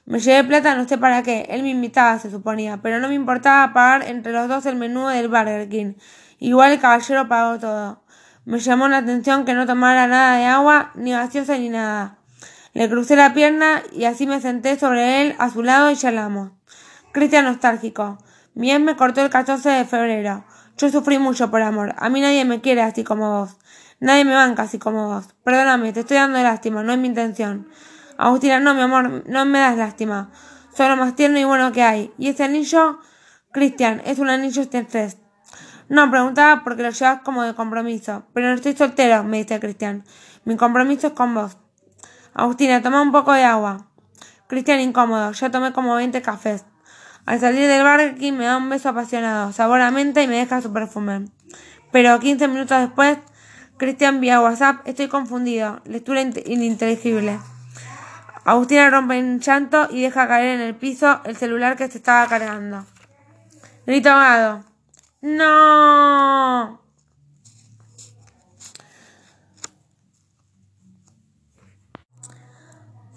Me 0.06 0.18
llevé 0.18 0.42
plata, 0.42 0.74
no 0.74 0.88
sé 0.88 0.98
para 0.98 1.22
qué. 1.22 1.46
Él 1.50 1.62
me 1.62 1.70
invitaba, 1.70 2.18
se 2.18 2.32
suponía, 2.32 2.78
pero 2.82 2.98
no 2.98 3.06
me 3.06 3.14
importaba 3.14 3.72
pagar 3.72 4.02
entre 4.02 4.32
los 4.32 4.48
dos 4.48 4.66
el 4.66 4.74
menú 4.74 5.06
del 5.06 5.28
Burger 5.28 5.68
King. 5.68 5.94
Igual 6.40 6.72
el 6.72 6.80
caballero 6.80 7.28
pagó 7.28 7.60
todo. 7.60 8.02
Me 8.46 8.60
llamó 8.60 8.86
la 8.86 8.98
atención 8.98 9.44
que 9.44 9.54
no 9.54 9.66
tomara 9.66 10.06
nada 10.06 10.36
de 10.36 10.44
agua, 10.44 10.92
ni 10.94 11.10
gaseosa 11.10 11.58
ni 11.58 11.68
nada. 11.68 12.18
Le 12.74 12.88
crucé 12.88 13.16
la 13.16 13.34
pierna 13.34 13.82
y 13.90 14.04
así 14.04 14.24
me 14.24 14.40
senté 14.40 14.78
sobre 14.78 15.20
él 15.20 15.34
a 15.40 15.50
su 15.50 15.64
lado 15.64 15.90
y 15.90 15.96
charlamos. 15.96 16.52
Cristian 17.10 17.46
nostálgico. 17.46 18.18
Mi 18.54 18.70
ex 18.70 18.80
me 18.80 18.94
cortó 18.94 19.20
el 19.20 19.30
14 19.30 19.68
de 19.68 19.84
febrero. 19.84 20.44
Yo 20.78 20.88
sufrí 20.90 21.18
mucho 21.18 21.50
por 21.50 21.60
amor. 21.60 21.96
A 21.98 22.08
mí 22.08 22.20
nadie 22.20 22.44
me 22.44 22.60
quiere 22.60 22.82
así 22.82 23.02
como 23.02 23.40
vos. 23.40 23.56
Nadie 23.98 24.24
me 24.24 24.34
banca 24.34 24.62
así 24.62 24.78
como 24.78 25.08
vos. 25.08 25.26
Perdóname, 25.42 25.92
te 25.92 26.00
estoy 26.00 26.18
dando 26.18 26.40
lástima, 26.40 26.84
no 26.84 26.92
es 26.92 26.98
mi 27.00 27.08
intención. 27.08 27.66
Agustina, 28.16 28.60
no, 28.60 28.74
mi 28.74 28.82
amor, 28.82 29.28
no 29.28 29.44
me 29.44 29.58
das 29.58 29.76
lástima. 29.76 30.30
Soy 30.72 30.88
lo 30.88 30.96
más 30.96 31.16
tierno 31.16 31.40
y 31.40 31.44
bueno 31.44 31.72
que 31.72 31.82
hay. 31.82 32.12
¿Y 32.16 32.28
ese 32.28 32.44
anillo? 32.44 33.00
Cristian, 33.50 34.02
es 34.04 34.20
un 34.20 34.30
anillo 34.30 34.62
Steinfest. 34.62 35.25
No, 35.88 36.10
preguntaba 36.10 36.64
porque 36.64 36.82
lo 36.82 36.90
llevas 36.90 37.20
como 37.22 37.42
de 37.42 37.54
compromiso. 37.54 38.24
Pero 38.34 38.48
no 38.48 38.54
estoy 38.54 38.76
soltero, 38.76 39.22
me 39.24 39.38
dice 39.38 39.60
Cristian. 39.60 40.04
Mi 40.44 40.56
compromiso 40.56 41.08
es 41.08 41.12
con 41.12 41.34
vos. 41.34 41.56
Agustina, 42.34 42.82
toma 42.82 43.02
un 43.02 43.12
poco 43.12 43.32
de 43.32 43.44
agua. 43.44 43.86
Cristian, 44.48 44.80
incómodo. 44.80 45.32
Ya 45.32 45.50
tomé 45.50 45.72
como 45.72 45.94
20 45.94 46.22
cafés. 46.22 46.64
Al 47.26 47.40
salir 47.40 47.66
del 47.66 47.82
bar, 47.82 48.14
me 48.20 48.44
da 48.44 48.56
un 48.56 48.68
beso 48.68 48.88
apasionado, 48.88 49.52
sabor 49.52 49.80
menta 49.90 50.22
y 50.22 50.28
me 50.28 50.36
deja 50.36 50.62
su 50.62 50.72
perfume. 50.72 51.26
Pero 51.90 52.20
15 52.20 52.46
minutos 52.46 52.78
después, 52.78 53.18
Cristian 53.78 54.20
vía 54.20 54.40
WhatsApp, 54.40 54.86
estoy 54.86 55.08
confundido, 55.08 55.80
lectura 55.84 56.20
ininteligible. 56.20 57.40
Agustina 58.44 58.90
rompe 58.90 59.18
en 59.18 59.40
llanto 59.40 59.88
y 59.90 60.02
deja 60.02 60.28
caer 60.28 60.54
en 60.54 60.60
el 60.60 60.76
piso 60.76 61.20
el 61.24 61.36
celular 61.36 61.76
que 61.76 61.88
se 61.90 61.98
estaba 61.98 62.28
cargando. 62.28 62.86
Grito 63.86 64.10
ahogado. 64.10 64.75
¡No! 65.20 66.80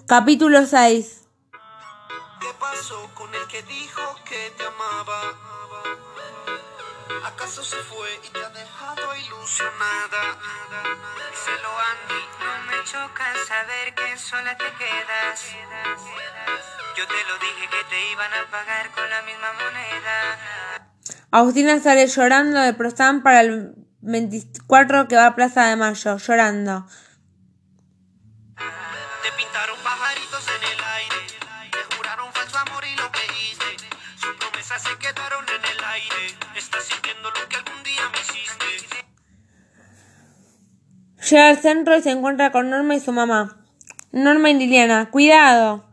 Capítulo 0.08 0.66
6 0.66 1.20
pasó 2.60 3.10
con 3.16 3.34
el 3.34 3.48
que 3.48 3.64
dijo 3.64 4.16
que 4.26 4.52
te 4.58 4.66
amaba? 4.66 5.22
¿Acaso 7.26 7.64
se 7.64 7.78
fue 7.78 8.20
y 8.24 8.30
te 8.30 8.46
ha 8.46 8.50
dejado 8.50 9.16
ilusionada? 9.16 10.38
Díselo 11.32 11.72
Andy, 11.92 12.24
no 12.40 12.54
me 12.70 12.84
choca 12.84 13.34
saber 13.48 13.96
que 13.96 14.18
sola 14.18 14.58
te 14.58 14.72
quedas. 14.74 15.46
Yo 16.96 17.08
te 17.08 17.24
lo 17.30 17.38
dije 17.40 17.70
que 17.70 17.84
te 17.86 18.12
iban 18.12 18.34
a 18.34 18.46
pagar 18.52 18.92
con 18.92 19.10
la 19.10 19.22
misma 19.24 19.54
moneda. 19.54 20.79
Agustina 21.32 21.80
sale 21.80 22.08
llorando 22.08 22.60
de 22.60 22.74
Prostam 22.74 23.22
para 23.22 23.42
el 23.42 23.76
24 24.02 25.08
que 25.08 25.16
va 25.16 25.28
a 25.28 25.36
Plaza 25.36 25.66
de 25.66 25.76
Mayo, 25.76 26.18
llorando. 26.18 26.88
Te 28.58 29.32
pintaron 29.38 29.78
pajaritos 29.84 30.44
en 30.48 30.64
el 30.64 30.84
aire, 30.96 31.28
te 31.72 31.96
juraron 31.96 32.34
falso 32.34 32.58
amor 32.58 32.84
y 32.84 32.96
lo 32.96 33.12
creíste. 33.12 33.88
Sus 34.16 34.36
promesas 34.38 34.82
se 34.82 34.98
quedaron 34.98 35.46
en 35.46 35.78
el 35.78 35.84
aire. 35.84 36.36
Estás 36.56 36.86
sintiendo 36.86 37.30
lo 37.30 37.48
que 37.48 37.58
algún 37.58 37.84
día 37.84 38.10
me 38.12 38.20
hiciste. 38.22 38.66
Llega 41.30 41.50
al 41.50 41.60
centro 41.60 41.96
y 41.96 42.02
se 42.02 42.10
encuentra 42.10 42.52
con 42.52 42.72
Norma 42.72 42.96
y 42.96 43.00
su 43.00 43.12
mamá. 43.12 43.68
Norma 44.12 44.50
y 44.50 44.56
Liliana, 44.56 45.12
cuidado. 45.12 45.86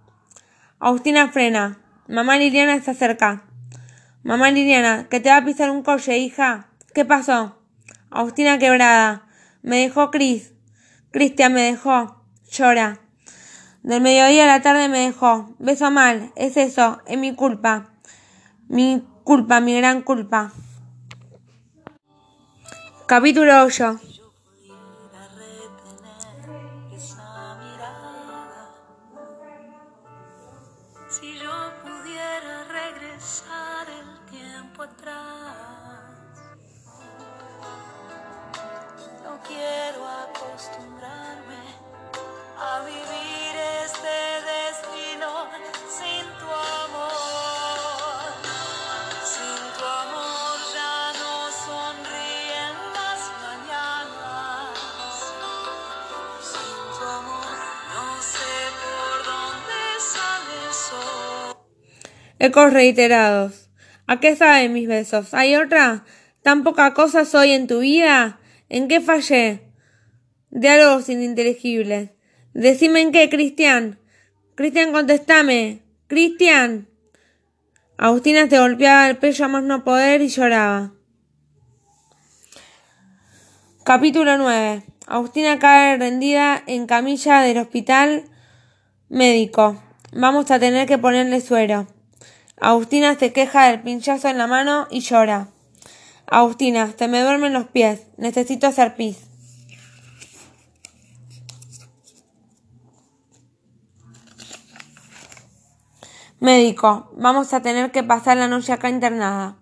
Agustina 0.81 1.29
frena. 1.29 1.79
Mamá 2.09 2.39
Liliana 2.39 2.75
está 2.75 2.95
cerca. 2.95 3.46
Mamá 4.27 4.51
Liliana, 4.51 5.07
que 5.09 5.21
te 5.21 5.29
va 5.29 5.37
a 5.37 5.45
pisar 5.45 5.71
un 5.71 5.85
coche, 5.85 6.19
hija. 6.19 6.67
¿Qué 6.93 7.05
pasó? 7.05 7.63
Agustina 8.11 8.59
quebrada. 8.59 9.29
Me 9.63 9.77
dejó 9.79 10.11
Cris. 10.11 10.53
Cristian 11.13 11.53
me 11.53 11.63
dejó. 11.63 12.25
Llora. 12.51 12.99
Del 13.85 14.01
mediodía 14.01 14.43
a 14.43 14.47
la 14.49 14.63
tarde 14.63 14.89
me 14.89 14.99
dejó. 14.99 15.55
Beso 15.61 15.93
mal. 15.93 16.33
Es 16.35 16.57
eso. 16.57 17.01
Es 17.07 17.17
mi 17.17 17.37
culpa. 17.37 17.93
Mi 18.67 19.07
culpa, 19.23 19.61
mi 19.61 19.77
gran 19.77 20.03
culpa. 20.03 20.53
Capítulo 23.07 23.63
8. 23.63 24.01
Acostumbrarme 40.57 41.63
a 42.59 42.81
vivir 42.81 43.55
este 43.85 44.17
destino 44.53 45.31
sin 45.87 46.25
tu 46.41 46.49
amor. 46.85 48.25
Sin 49.23 49.61
tu 49.77 49.85
amor 49.85 50.57
ya 50.73 51.13
no 51.21 51.35
sonríen 51.67 52.75
las 52.97 53.21
mañanas. 53.45 55.17
Sin 56.41 56.79
tu 56.97 57.05
amor 57.05 57.57
no 57.95 58.07
sé 58.33 58.57
por 58.83 59.17
dónde 59.31 59.79
sale 60.01 60.55
el 60.67 60.73
sol. 60.73 61.57
Ecos 62.39 62.73
reiterados. 62.73 63.69
¿A 64.07 64.21
qué 64.21 64.37
saben 64.37 64.73
mis 64.73 64.89
besos? 64.89 65.35
¿Hay 65.35 65.55
otra? 65.55 66.07
¿Tan 66.41 66.63
poca 66.65 66.95
cosa 66.95 67.27
soy 67.27 67.53
en 67.53 67.67
tu 67.67 67.81
vida? 67.81 68.39
¿En 68.71 68.89
qué 68.89 69.03
fallé? 69.03 69.66
Diálogos 70.59 71.11
ininteligibles. 71.11 72.13
Decime 72.55 73.03
en 73.03 73.13
qué, 73.13 73.29
Cristian. 73.29 73.99
Cristian, 74.55 74.91
contestame. 74.91 75.83
Cristian. 76.07 76.89
Agustina 77.99 78.49
se 78.49 78.59
golpeaba 78.59 79.07
el 79.11 79.19
pecho 79.19 79.45
a 79.45 79.49
más 79.49 79.65
no 79.65 79.85
poder 79.85 80.23
y 80.23 80.29
lloraba. 80.29 80.95
Capítulo 83.85 84.39
9. 84.39 84.83
Agustina 85.07 85.59
cae 85.59 85.99
rendida 85.99 86.63
en 86.67 86.87
camilla 86.87 87.41
del 87.43 87.59
hospital 87.59 88.25
médico. 89.11 89.83
Vamos 90.13 90.51
a 90.51 90.59
tener 90.59 90.89
que 90.89 90.97
ponerle 90.97 91.43
suero. 91.43 91.87
Agustina 92.59 93.19
se 93.19 93.35
queja 93.35 93.69
del 93.69 93.83
pinchazo 93.83 94.29
en 94.29 94.39
la 94.39 94.47
mano 94.47 94.89
y 94.91 95.01
llora. 95.01 95.49
Agustina, 96.27 96.95
se 96.99 97.09
me 97.09 97.21
duermen 97.21 97.53
los 97.53 97.67
pies. 97.67 98.07
Necesito 98.17 98.67
hacer 98.67 98.97
pis. 98.97 99.26
Médico, 106.47 107.11
vamos 107.17 107.53
a 107.53 107.61
tener 107.61 107.91
que 107.91 108.05
pasar 108.05 108.37
la 108.37 108.47
noche 108.47 108.73
acá 108.73 108.89
internada. 108.89 109.57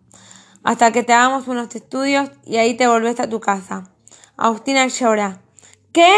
Hasta 0.64 0.92
que 0.92 1.03
te 1.03 1.14
hagamos 1.14 1.49
unos 1.49 1.75
estudios 1.75 2.31
y 2.44 2.59
ahí 2.59 2.75
te 2.75 2.87
volvés 2.87 3.20
a 3.20 3.29
tu 3.31 3.40
casa. 3.40 3.85
Agustina 4.37 4.87
llora. 4.88 5.40
¿Qué? 5.94 6.12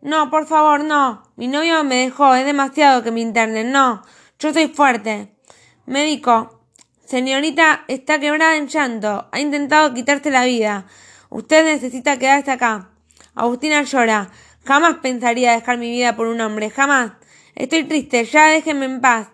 No, 0.00 0.30
por 0.30 0.46
favor, 0.46 0.82
no. 0.82 1.24
Mi 1.36 1.46
novio 1.46 1.84
me 1.84 1.96
dejó. 1.96 2.34
Es 2.34 2.46
demasiado 2.46 3.02
que 3.02 3.10
me 3.10 3.20
internen. 3.20 3.70
No. 3.70 4.02
Yo 4.38 4.54
soy 4.54 4.68
fuerte. 4.68 5.36
Médico, 5.84 6.64
señorita 7.04 7.84
está 7.86 8.18
quebrada 8.18 8.56
en 8.56 8.68
llanto. 8.68 9.28
Ha 9.30 9.40
intentado 9.40 9.92
quitarte 9.92 10.30
la 10.30 10.46
vida. 10.46 10.86
Usted 11.28 11.66
necesita 11.66 12.18
quedarse 12.18 12.50
acá. 12.50 12.88
Agustina 13.34 13.82
llora. 13.82 14.30
Jamás 14.64 15.00
pensaría 15.02 15.52
dejar 15.52 15.76
mi 15.76 15.90
vida 15.90 16.16
por 16.16 16.28
un 16.28 16.40
hombre. 16.40 16.70
Jamás. 16.70 17.12
Estoy 17.54 17.84
triste. 17.84 18.24
Ya 18.24 18.46
déjenme 18.46 18.86
en 18.86 19.02
paz. 19.02 19.28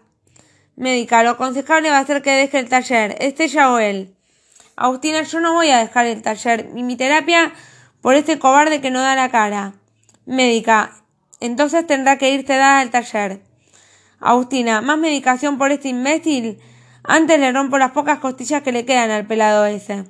Médica, 0.76 1.22
lo 1.22 1.30
aconsejable 1.30 1.90
va 1.90 1.98
a 1.98 2.06
ser 2.06 2.22
que 2.22 2.32
deje 2.32 2.58
el 2.58 2.68
taller, 2.68 3.16
es 3.20 3.38
ella 3.38 3.72
o 3.72 3.78
él. 3.78 4.14
Agustina, 4.76 5.22
yo 5.22 5.40
no 5.40 5.52
voy 5.52 5.70
a 5.70 5.78
dejar 5.78 6.06
el 6.06 6.20
taller 6.22 6.70
y 6.74 6.82
mi 6.82 6.96
terapia 6.96 7.52
por 8.00 8.14
este 8.14 8.38
cobarde 8.40 8.80
que 8.80 8.90
no 8.90 9.00
da 9.00 9.14
la 9.14 9.30
cara. 9.30 9.74
Médica, 10.26 10.96
entonces 11.40 11.86
tendrá 11.86 12.18
que 12.18 12.30
irte 12.30 12.56
dada 12.56 12.80
al 12.80 12.90
taller. 12.90 13.40
Agustina, 14.18 14.80
más 14.80 14.98
medicación 14.98 15.58
por 15.58 15.70
este 15.70 15.88
imbécil. 15.88 16.58
Antes 17.04 17.38
le 17.38 17.52
rompo 17.52 17.78
las 17.78 17.92
pocas 17.92 18.18
costillas 18.18 18.62
que 18.62 18.72
le 18.72 18.84
quedan 18.84 19.10
al 19.10 19.26
pelado 19.26 19.66
ese. 19.66 20.04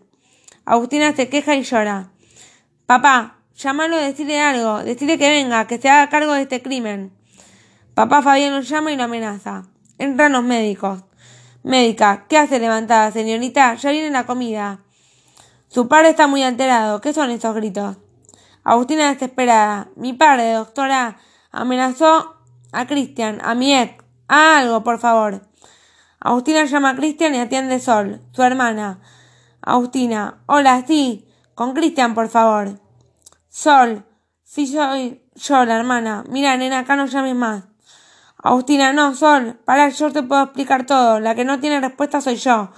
Agustina 0.65 1.15
se 1.15 1.29
queja 1.29 1.57
y 1.57 1.63
llora. 1.63 2.09
Papá, 2.87 3.39
llámalo, 3.57 3.97
decirle 3.97 4.41
algo, 4.41 4.83
decirle 4.83 5.19
que 5.19 5.29
venga, 5.29 5.67
que 5.67 5.79
se 5.79 5.91
haga 5.91 6.09
cargo 6.09 6.33
de 6.33 6.43
este 6.43 6.63
crimen. 6.63 7.13
Papá 7.95 8.23
Fabián 8.23 8.55
lo 8.55 8.61
llama 8.61 8.93
y 8.93 8.97
lo 8.97 9.05
amenaza. 9.05 9.65
Entran 9.99 10.33
los 10.33 10.43
médicos. 10.43 11.05
Médica, 11.63 12.27
¿qué 12.29 12.39
hace 12.39 12.59
levantada, 12.59 13.11
señorita? 13.11 13.75
Ya 13.75 13.91
viene 13.91 14.11
la 14.11 14.27
comida. 14.27 14.81
Su 15.69 15.89
padre 15.89 16.11
está 16.11 16.27
muy 16.27 16.43
alterado. 16.43 17.01
¿Qué 17.01 17.13
son 17.13 17.31
esos 17.31 17.55
gritos? 17.55 17.97
Agustina 18.65 19.13
desesperada. 19.13 19.89
Mi 19.97 20.13
padre, 20.13 20.53
doctora, 20.53 21.19
amenazó 21.51 22.37
a 22.73 22.87
Cristian, 22.87 23.41
a 23.43 23.55
mi 23.55 23.75
ex. 23.75 24.03
A 24.29 24.59
algo, 24.59 24.83
por 24.83 24.99
favor. 24.99 25.47
Agustina 26.21 26.65
llama 26.65 26.91
a 26.91 26.97
Cristian 26.97 27.35
y 27.35 27.39
atiende 27.39 27.79
Sol, 27.79 28.23
su 28.33 28.43
hermana. 28.43 29.01
Agustina. 29.61 30.43
Hola, 30.47 30.85
sí. 30.87 31.29
Con 31.55 31.75
Cristian, 31.75 32.15
por 32.15 32.29
favor. 32.29 32.81
Sol. 33.49 34.05
Sí, 34.43 34.67
soy 34.67 35.23
yo, 35.35 35.65
la 35.65 35.77
hermana. 35.77 36.25
Mira, 36.29 36.57
nena, 36.57 36.81
acá 36.81 36.97
no 36.97 37.07
llames 37.07 37.35
más. 37.35 37.65
Agustina, 38.45 38.93
no, 38.93 39.15
Sol. 39.15 39.59
Para, 39.65 39.89
yo 39.89 40.13
te 40.13 40.23
puedo 40.23 40.43
explicar 40.43 40.85
todo. 40.85 41.19
La 41.19 41.35
que 41.35 41.47
no 41.47 41.61
tiene 41.61 41.81
respuesta 41.81 42.21
soy 42.21 42.37
yo. 42.37 42.71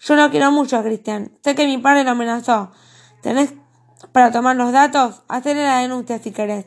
Yo 0.00 0.14
no 0.14 0.30
quiero 0.30 0.52
mucho 0.52 0.80
Cristian. 0.80 1.32
Sé 1.42 1.56
que 1.56 1.66
mi 1.66 1.76
padre 1.76 2.04
lo 2.04 2.12
amenazó. 2.12 2.70
¿Tenés 3.20 3.52
para 4.12 4.30
tomar 4.30 4.54
los 4.54 4.70
datos? 4.70 5.22
Hacerle 5.26 5.64
la 5.64 5.80
denuncia 5.80 6.20
si 6.20 6.30
querés. 6.30 6.66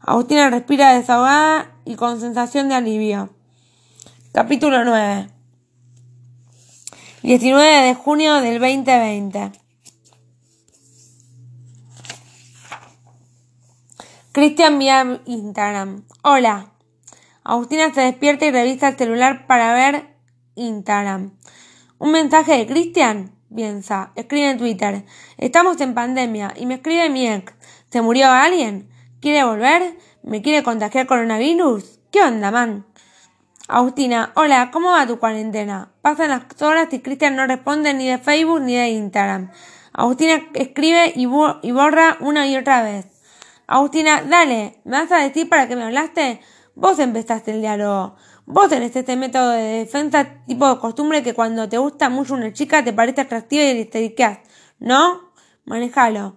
Agustina 0.00 0.50
respira 0.50 0.94
desahogada 0.94 1.76
y 1.84 1.94
con 1.94 2.20
sensación 2.20 2.68
de 2.68 2.74
alivio. 2.74 3.30
Capítulo 4.32 4.84
9. 4.84 5.30
19 7.22 7.86
de 7.86 7.94
junio 7.94 8.34
del 8.40 8.58
2020. 8.58 9.52
Cristian 14.32 14.78
vía 14.80 15.20
Instagram. 15.24 16.04
Hola. 16.22 16.75
Agustina 17.48 17.94
se 17.94 18.00
despierta 18.00 18.44
y 18.44 18.50
revisa 18.50 18.88
el 18.88 18.96
celular 18.96 19.46
para 19.46 19.72
ver 19.72 20.08
Instagram. 20.56 21.30
¿Un 21.96 22.10
mensaje 22.10 22.58
de 22.58 22.66
Cristian? 22.66 23.36
Piensa. 23.54 24.10
Escribe 24.16 24.50
en 24.50 24.58
Twitter. 24.58 25.04
Estamos 25.38 25.80
en 25.80 25.94
pandemia 25.94 26.54
y 26.56 26.66
me 26.66 26.74
escribe 26.74 27.08
mi 27.08 27.28
ex. 27.28 27.54
¿Se 27.88 28.02
murió 28.02 28.28
alguien? 28.28 28.90
¿Quiere 29.20 29.44
volver? 29.44 29.96
¿Me 30.24 30.42
quiere 30.42 30.64
contagiar 30.64 31.06
coronavirus? 31.06 32.00
¿Qué 32.10 32.20
onda, 32.20 32.50
man? 32.50 32.84
Agustina, 33.68 34.32
hola, 34.34 34.72
¿cómo 34.72 34.90
va 34.90 35.06
tu 35.06 35.20
cuarentena? 35.20 35.92
Pasan 36.02 36.30
las 36.30 36.60
horas 36.60 36.92
y 36.92 36.98
Cristian 36.98 37.36
no 37.36 37.46
responde 37.46 37.94
ni 37.94 38.08
de 38.08 38.18
Facebook 38.18 38.62
ni 38.62 38.74
de 38.74 38.88
Instagram. 38.88 39.52
Agustina 39.92 40.42
escribe 40.54 41.12
y, 41.14 41.26
borra 41.26 42.16
una 42.18 42.48
y 42.48 42.56
otra 42.56 42.82
vez. 42.82 43.06
Agustina, 43.68 44.22
dale, 44.22 44.80
¿me 44.84 44.98
vas 45.00 45.12
a 45.12 45.18
decir 45.18 45.48
para 45.48 45.68
qué 45.68 45.76
me 45.76 45.84
hablaste? 45.84 46.40
Vos 46.76 46.98
empezaste 46.98 47.52
el 47.52 47.62
diálogo. 47.62 48.16
Vos 48.44 48.68
tenés 48.68 48.94
este 48.94 49.16
método 49.16 49.50
de 49.52 49.78
defensa 49.78 50.44
tipo 50.46 50.68
de 50.68 50.78
costumbre 50.78 51.22
que 51.22 51.32
cuando 51.32 51.66
te 51.70 51.78
gusta 51.78 52.10
mucho 52.10 52.34
una 52.34 52.52
chica 52.52 52.84
te 52.84 52.92
parece 52.92 53.22
atractiva 53.22 53.64
y 53.64 53.86
te 53.86 54.14
¿no? 54.78 55.32
Manejalo. 55.64 56.36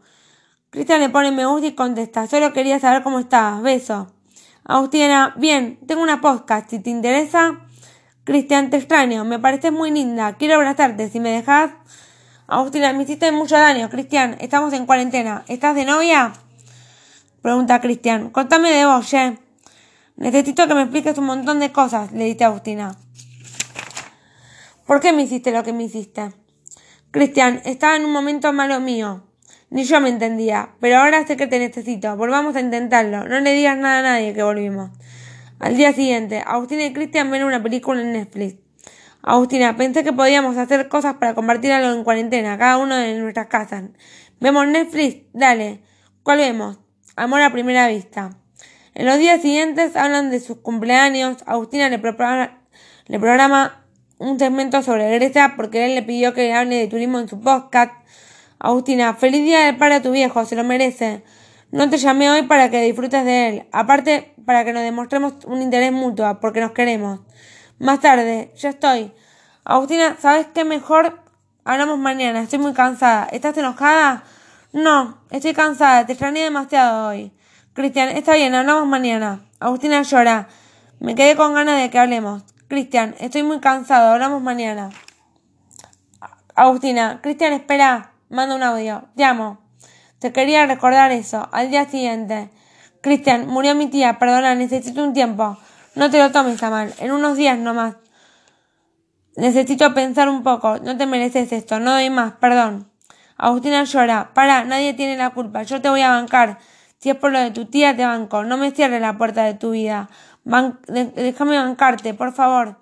Cristian 0.69 1.01
le 1.01 1.09
pone 1.09 1.31
me 1.31 1.45
gusta 1.45 1.67
y 1.67 1.73
contesta, 1.73 2.25
solo 2.25 2.53
quería 2.53 2.79
saber 2.79 3.03
cómo 3.03 3.19
estabas, 3.19 3.61
beso. 3.61 4.13
Agustina, 4.63 5.33
bien, 5.35 5.77
tengo 5.85 6.01
una 6.01 6.21
podcast, 6.21 6.69
si 6.69 6.79
te 6.79 6.89
interesa. 6.89 7.65
Cristian, 8.23 8.69
te 8.69 8.77
extraño, 8.77 9.25
me 9.25 9.39
pareces 9.39 9.73
muy 9.73 9.91
linda, 9.91 10.37
quiero 10.37 10.55
abrazarte, 10.55 11.09
si 11.09 11.19
me 11.19 11.31
dejas. 11.31 11.71
Agustina, 12.47 12.93
me 12.93 13.03
hiciste 13.03 13.31
mucho 13.33 13.57
daño, 13.57 13.89
Cristian, 13.89 14.37
estamos 14.39 14.71
en 14.71 14.85
cuarentena, 14.85 15.43
¿estás 15.47 15.75
de 15.75 15.83
novia? 15.83 16.31
Pregunta 17.41 17.81
Cristian, 17.81 18.29
contame 18.29 18.71
de 18.71 18.85
vos, 18.85 19.05
che. 19.05 19.48
Necesito 20.19 20.67
que 20.67 20.75
me 20.75 20.81
expliques 20.81 21.17
un 21.17 21.27
montón 21.27 21.61
de 21.61 21.71
cosas, 21.71 22.11
le 22.11 22.25
dice 22.25 22.43
Agustina. 22.43 22.93
¿Por 24.85 24.99
qué 24.99 25.13
me 25.13 25.23
hiciste 25.23 25.53
lo 25.53 25.63
que 25.63 25.71
me 25.71 25.83
hiciste? 25.83 26.33
Cristian, 27.09 27.61
estaba 27.63 27.95
en 27.95 28.03
un 28.03 28.11
momento 28.11 28.51
malo 28.51 28.81
mío. 28.81 29.23
Ni 29.69 29.85
yo 29.85 30.01
me 30.01 30.09
entendía, 30.09 30.71
pero 30.81 30.97
ahora 30.97 31.25
sé 31.25 31.37
que 31.37 31.47
te 31.47 31.57
necesito. 31.57 32.17
Volvamos 32.17 32.57
a 32.57 32.59
intentarlo. 32.59 33.29
No 33.29 33.39
le 33.39 33.53
digas 33.53 33.77
nada 33.77 33.99
a 33.99 34.01
nadie 34.01 34.33
que 34.33 34.43
volvimos. 34.43 34.91
Al 35.57 35.77
día 35.77 35.93
siguiente, 35.93 36.43
Agustina 36.45 36.83
y 36.83 36.91
Cristian 36.91 37.31
ven 37.31 37.45
una 37.45 37.63
película 37.63 38.01
en 38.01 38.11
Netflix. 38.11 38.57
Agustina, 39.21 39.77
pensé 39.77 40.03
que 40.03 40.11
podíamos 40.11 40.57
hacer 40.57 40.89
cosas 40.89 41.13
para 41.13 41.33
compartir 41.33 41.71
algo 41.71 41.97
en 41.97 42.03
cuarentena, 42.03 42.57
cada 42.57 42.77
uno 42.77 42.97
de 42.97 43.17
nuestras 43.19 43.47
casas. 43.47 43.85
¿Vemos 44.41 44.67
Netflix? 44.67 45.23
Dale. 45.31 45.81
¿Cuál 46.23 46.39
vemos? 46.39 46.77
Amor 47.15 47.41
a 47.41 47.53
primera 47.53 47.87
vista. 47.87 48.35
En 48.95 49.05
los 49.05 49.17
días 49.17 49.41
siguientes 49.41 49.95
hablan 49.95 50.31
de 50.31 50.39
sus 50.39 50.57
cumpleaños. 50.57 51.37
Agustina 51.45 51.89
le, 51.89 51.99
programa, 51.99 52.61
le 53.07 53.19
programa 53.19 53.85
un 54.17 54.37
segmento 54.37 54.81
sobre 54.81 55.13
Grecia 55.15 55.53
porque 55.55 55.85
él 55.85 55.95
le 55.95 56.03
pidió 56.03 56.33
que 56.33 56.53
hable 56.53 56.75
de 56.75 56.87
turismo 56.87 57.19
en 57.19 57.27
su 57.27 57.39
podcast. 57.39 57.93
Agustina, 58.59 59.13
feliz 59.13 59.43
día 59.43 59.65
del 59.65 59.77
padre 59.77 59.95
a 59.95 60.01
tu 60.01 60.11
viejo, 60.11 60.45
se 60.45 60.55
lo 60.55 60.63
merece. 60.63 61.23
No 61.71 61.89
te 61.89 61.97
llamé 61.97 62.29
hoy 62.29 62.41
para 62.43 62.69
que 62.69 62.81
disfrutes 62.81 63.23
de 63.23 63.47
él, 63.47 63.67
aparte 63.71 64.33
para 64.45 64.65
que 64.65 64.73
nos 64.73 64.83
demostremos 64.83 65.33
un 65.45 65.61
interés 65.61 65.91
mutuo, 65.91 66.39
porque 66.41 66.59
nos 66.59 66.71
queremos. 66.71 67.19
Más 67.77 68.01
tarde, 68.01 68.51
ya 68.57 68.69
estoy. 68.69 69.13
Agustina, 69.63 70.17
¿sabes 70.19 70.47
qué 70.53 70.65
mejor? 70.65 71.21
Hablamos 71.63 71.99
mañana, 71.99 72.41
estoy 72.41 72.59
muy 72.59 72.73
cansada. 72.73 73.29
¿Estás 73.31 73.55
enojada? 73.57 74.23
No, 74.73 75.21
estoy 75.29 75.53
cansada, 75.53 76.05
te 76.05 76.13
extrañé 76.13 76.41
demasiado 76.41 77.07
hoy. 77.09 77.31
Cristian, 77.79 78.09
está 78.09 78.33
bien, 78.33 78.53
hablamos 78.55 78.89
mañana. 78.89 79.39
Agustina 79.61 80.01
llora. 80.01 80.49
Me 80.99 81.15
quedé 81.15 81.37
con 81.37 81.53
ganas 81.53 81.79
de 81.79 81.89
que 81.89 81.97
hablemos. 81.97 82.43
Cristian, 82.67 83.15
estoy 83.19 83.43
muy 83.43 83.61
cansado, 83.61 84.11
hablamos 84.11 84.41
mañana. 84.41 84.89
Agustina, 86.55 87.21
Cristian, 87.23 87.53
espera. 87.53 88.11
Manda 88.27 88.55
un 88.55 88.63
audio. 88.63 89.05
Te 89.15 89.23
amo. 89.23 89.59
Te 90.19 90.33
quería 90.33 90.65
recordar 90.65 91.13
eso. 91.13 91.47
Al 91.53 91.69
día 91.69 91.85
siguiente. 91.85 92.49
Cristian, 92.99 93.47
murió 93.47 93.75
mi 93.75 93.87
tía. 93.87 94.19
Perdona, 94.19 94.55
necesito 94.55 95.01
un 95.01 95.13
tiempo. 95.13 95.57
No 95.95 96.09
te 96.09 96.17
lo 96.17 96.33
tomes 96.33 96.61
a 96.61 96.69
mal. 96.69 96.93
En 96.99 97.13
unos 97.13 97.37
días 97.37 97.57
nomás. 97.57 97.95
Necesito 99.37 99.93
pensar 99.93 100.27
un 100.27 100.43
poco. 100.43 100.79
No 100.79 100.97
te 100.97 101.05
mereces 101.05 101.53
esto. 101.53 101.79
No 101.79 101.93
doy 101.93 102.09
más. 102.09 102.33
Perdón. 102.41 102.91
Agustina 103.37 103.85
llora. 103.85 104.31
Para, 104.33 104.65
nadie 104.65 104.93
tiene 104.95 105.15
la 105.15 105.29
culpa. 105.29 105.63
Yo 105.63 105.81
te 105.81 105.87
voy 105.87 106.01
a 106.01 106.09
bancar. 106.09 106.59
Si 106.99 107.09
es 107.09 107.15
por 107.15 107.31
lo 107.31 107.39
de 107.39 107.51
tu 107.51 107.65
tía, 107.65 107.95
te 107.95 108.05
banco. 108.05 108.43
No 108.43 108.57
me 108.57 108.71
cierres 108.71 109.01
la 109.01 109.17
puerta 109.17 109.43
de 109.43 109.53
tu 109.53 109.71
vida. 109.71 110.09
déjame 110.45 111.57
bancarte, 111.57 112.13
por 112.13 112.33
favor. 112.33 112.77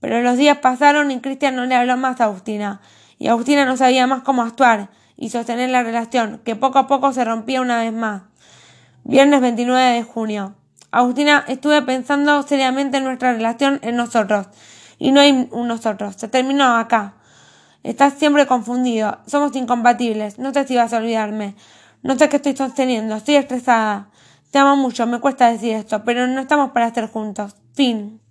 Pero 0.00 0.20
los 0.22 0.36
días 0.36 0.58
pasaron 0.58 1.10
y 1.10 1.20
Cristian 1.20 1.54
no 1.54 1.64
le 1.66 1.76
habló 1.76 1.96
más 1.96 2.20
a 2.20 2.24
Agustina 2.24 2.80
y 3.22 3.28
Agustina 3.28 3.64
no 3.64 3.76
sabía 3.76 4.08
más 4.08 4.22
cómo 4.22 4.42
actuar 4.42 4.88
y 5.16 5.30
sostener 5.30 5.70
la 5.70 5.84
relación, 5.84 6.40
que 6.44 6.56
poco 6.56 6.80
a 6.80 6.88
poco 6.88 7.12
se 7.12 7.24
rompía 7.24 7.60
una 7.60 7.78
vez 7.78 7.92
más. 7.92 8.22
Viernes 9.04 9.40
29 9.40 9.94
de 9.94 10.02
junio. 10.02 10.56
Agustina, 10.90 11.44
estuve 11.46 11.82
pensando 11.82 12.42
seriamente 12.42 12.96
en 12.96 13.04
nuestra 13.04 13.32
relación 13.32 13.78
en 13.82 13.94
nosotros. 13.94 14.48
Y 14.98 15.12
no 15.12 15.20
hay 15.20 15.48
un 15.52 15.68
nosotros. 15.68 16.16
Se 16.16 16.26
terminó 16.26 16.76
acá. 16.76 17.14
Estás 17.84 18.14
siempre 18.14 18.48
confundido. 18.48 19.18
Somos 19.28 19.54
incompatibles. 19.54 20.40
No 20.40 20.52
sé 20.52 20.66
si 20.66 20.74
vas 20.74 20.92
a 20.92 20.96
olvidarme. 20.96 21.54
No 22.02 22.18
sé 22.18 22.28
qué 22.28 22.36
estoy 22.36 22.56
sosteniendo. 22.56 23.16
Estoy 23.16 23.36
estresada. 23.36 24.10
Te 24.50 24.58
amo 24.58 24.76
mucho. 24.76 25.06
Me 25.06 25.20
cuesta 25.20 25.50
decir 25.50 25.74
esto, 25.74 26.04
pero 26.04 26.26
no 26.26 26.40
estamos 26.40 26.70
para 26.72 26.88
estar 26.88 27.10
juntos. 27.10 27.54
Fin. 27.74 28.21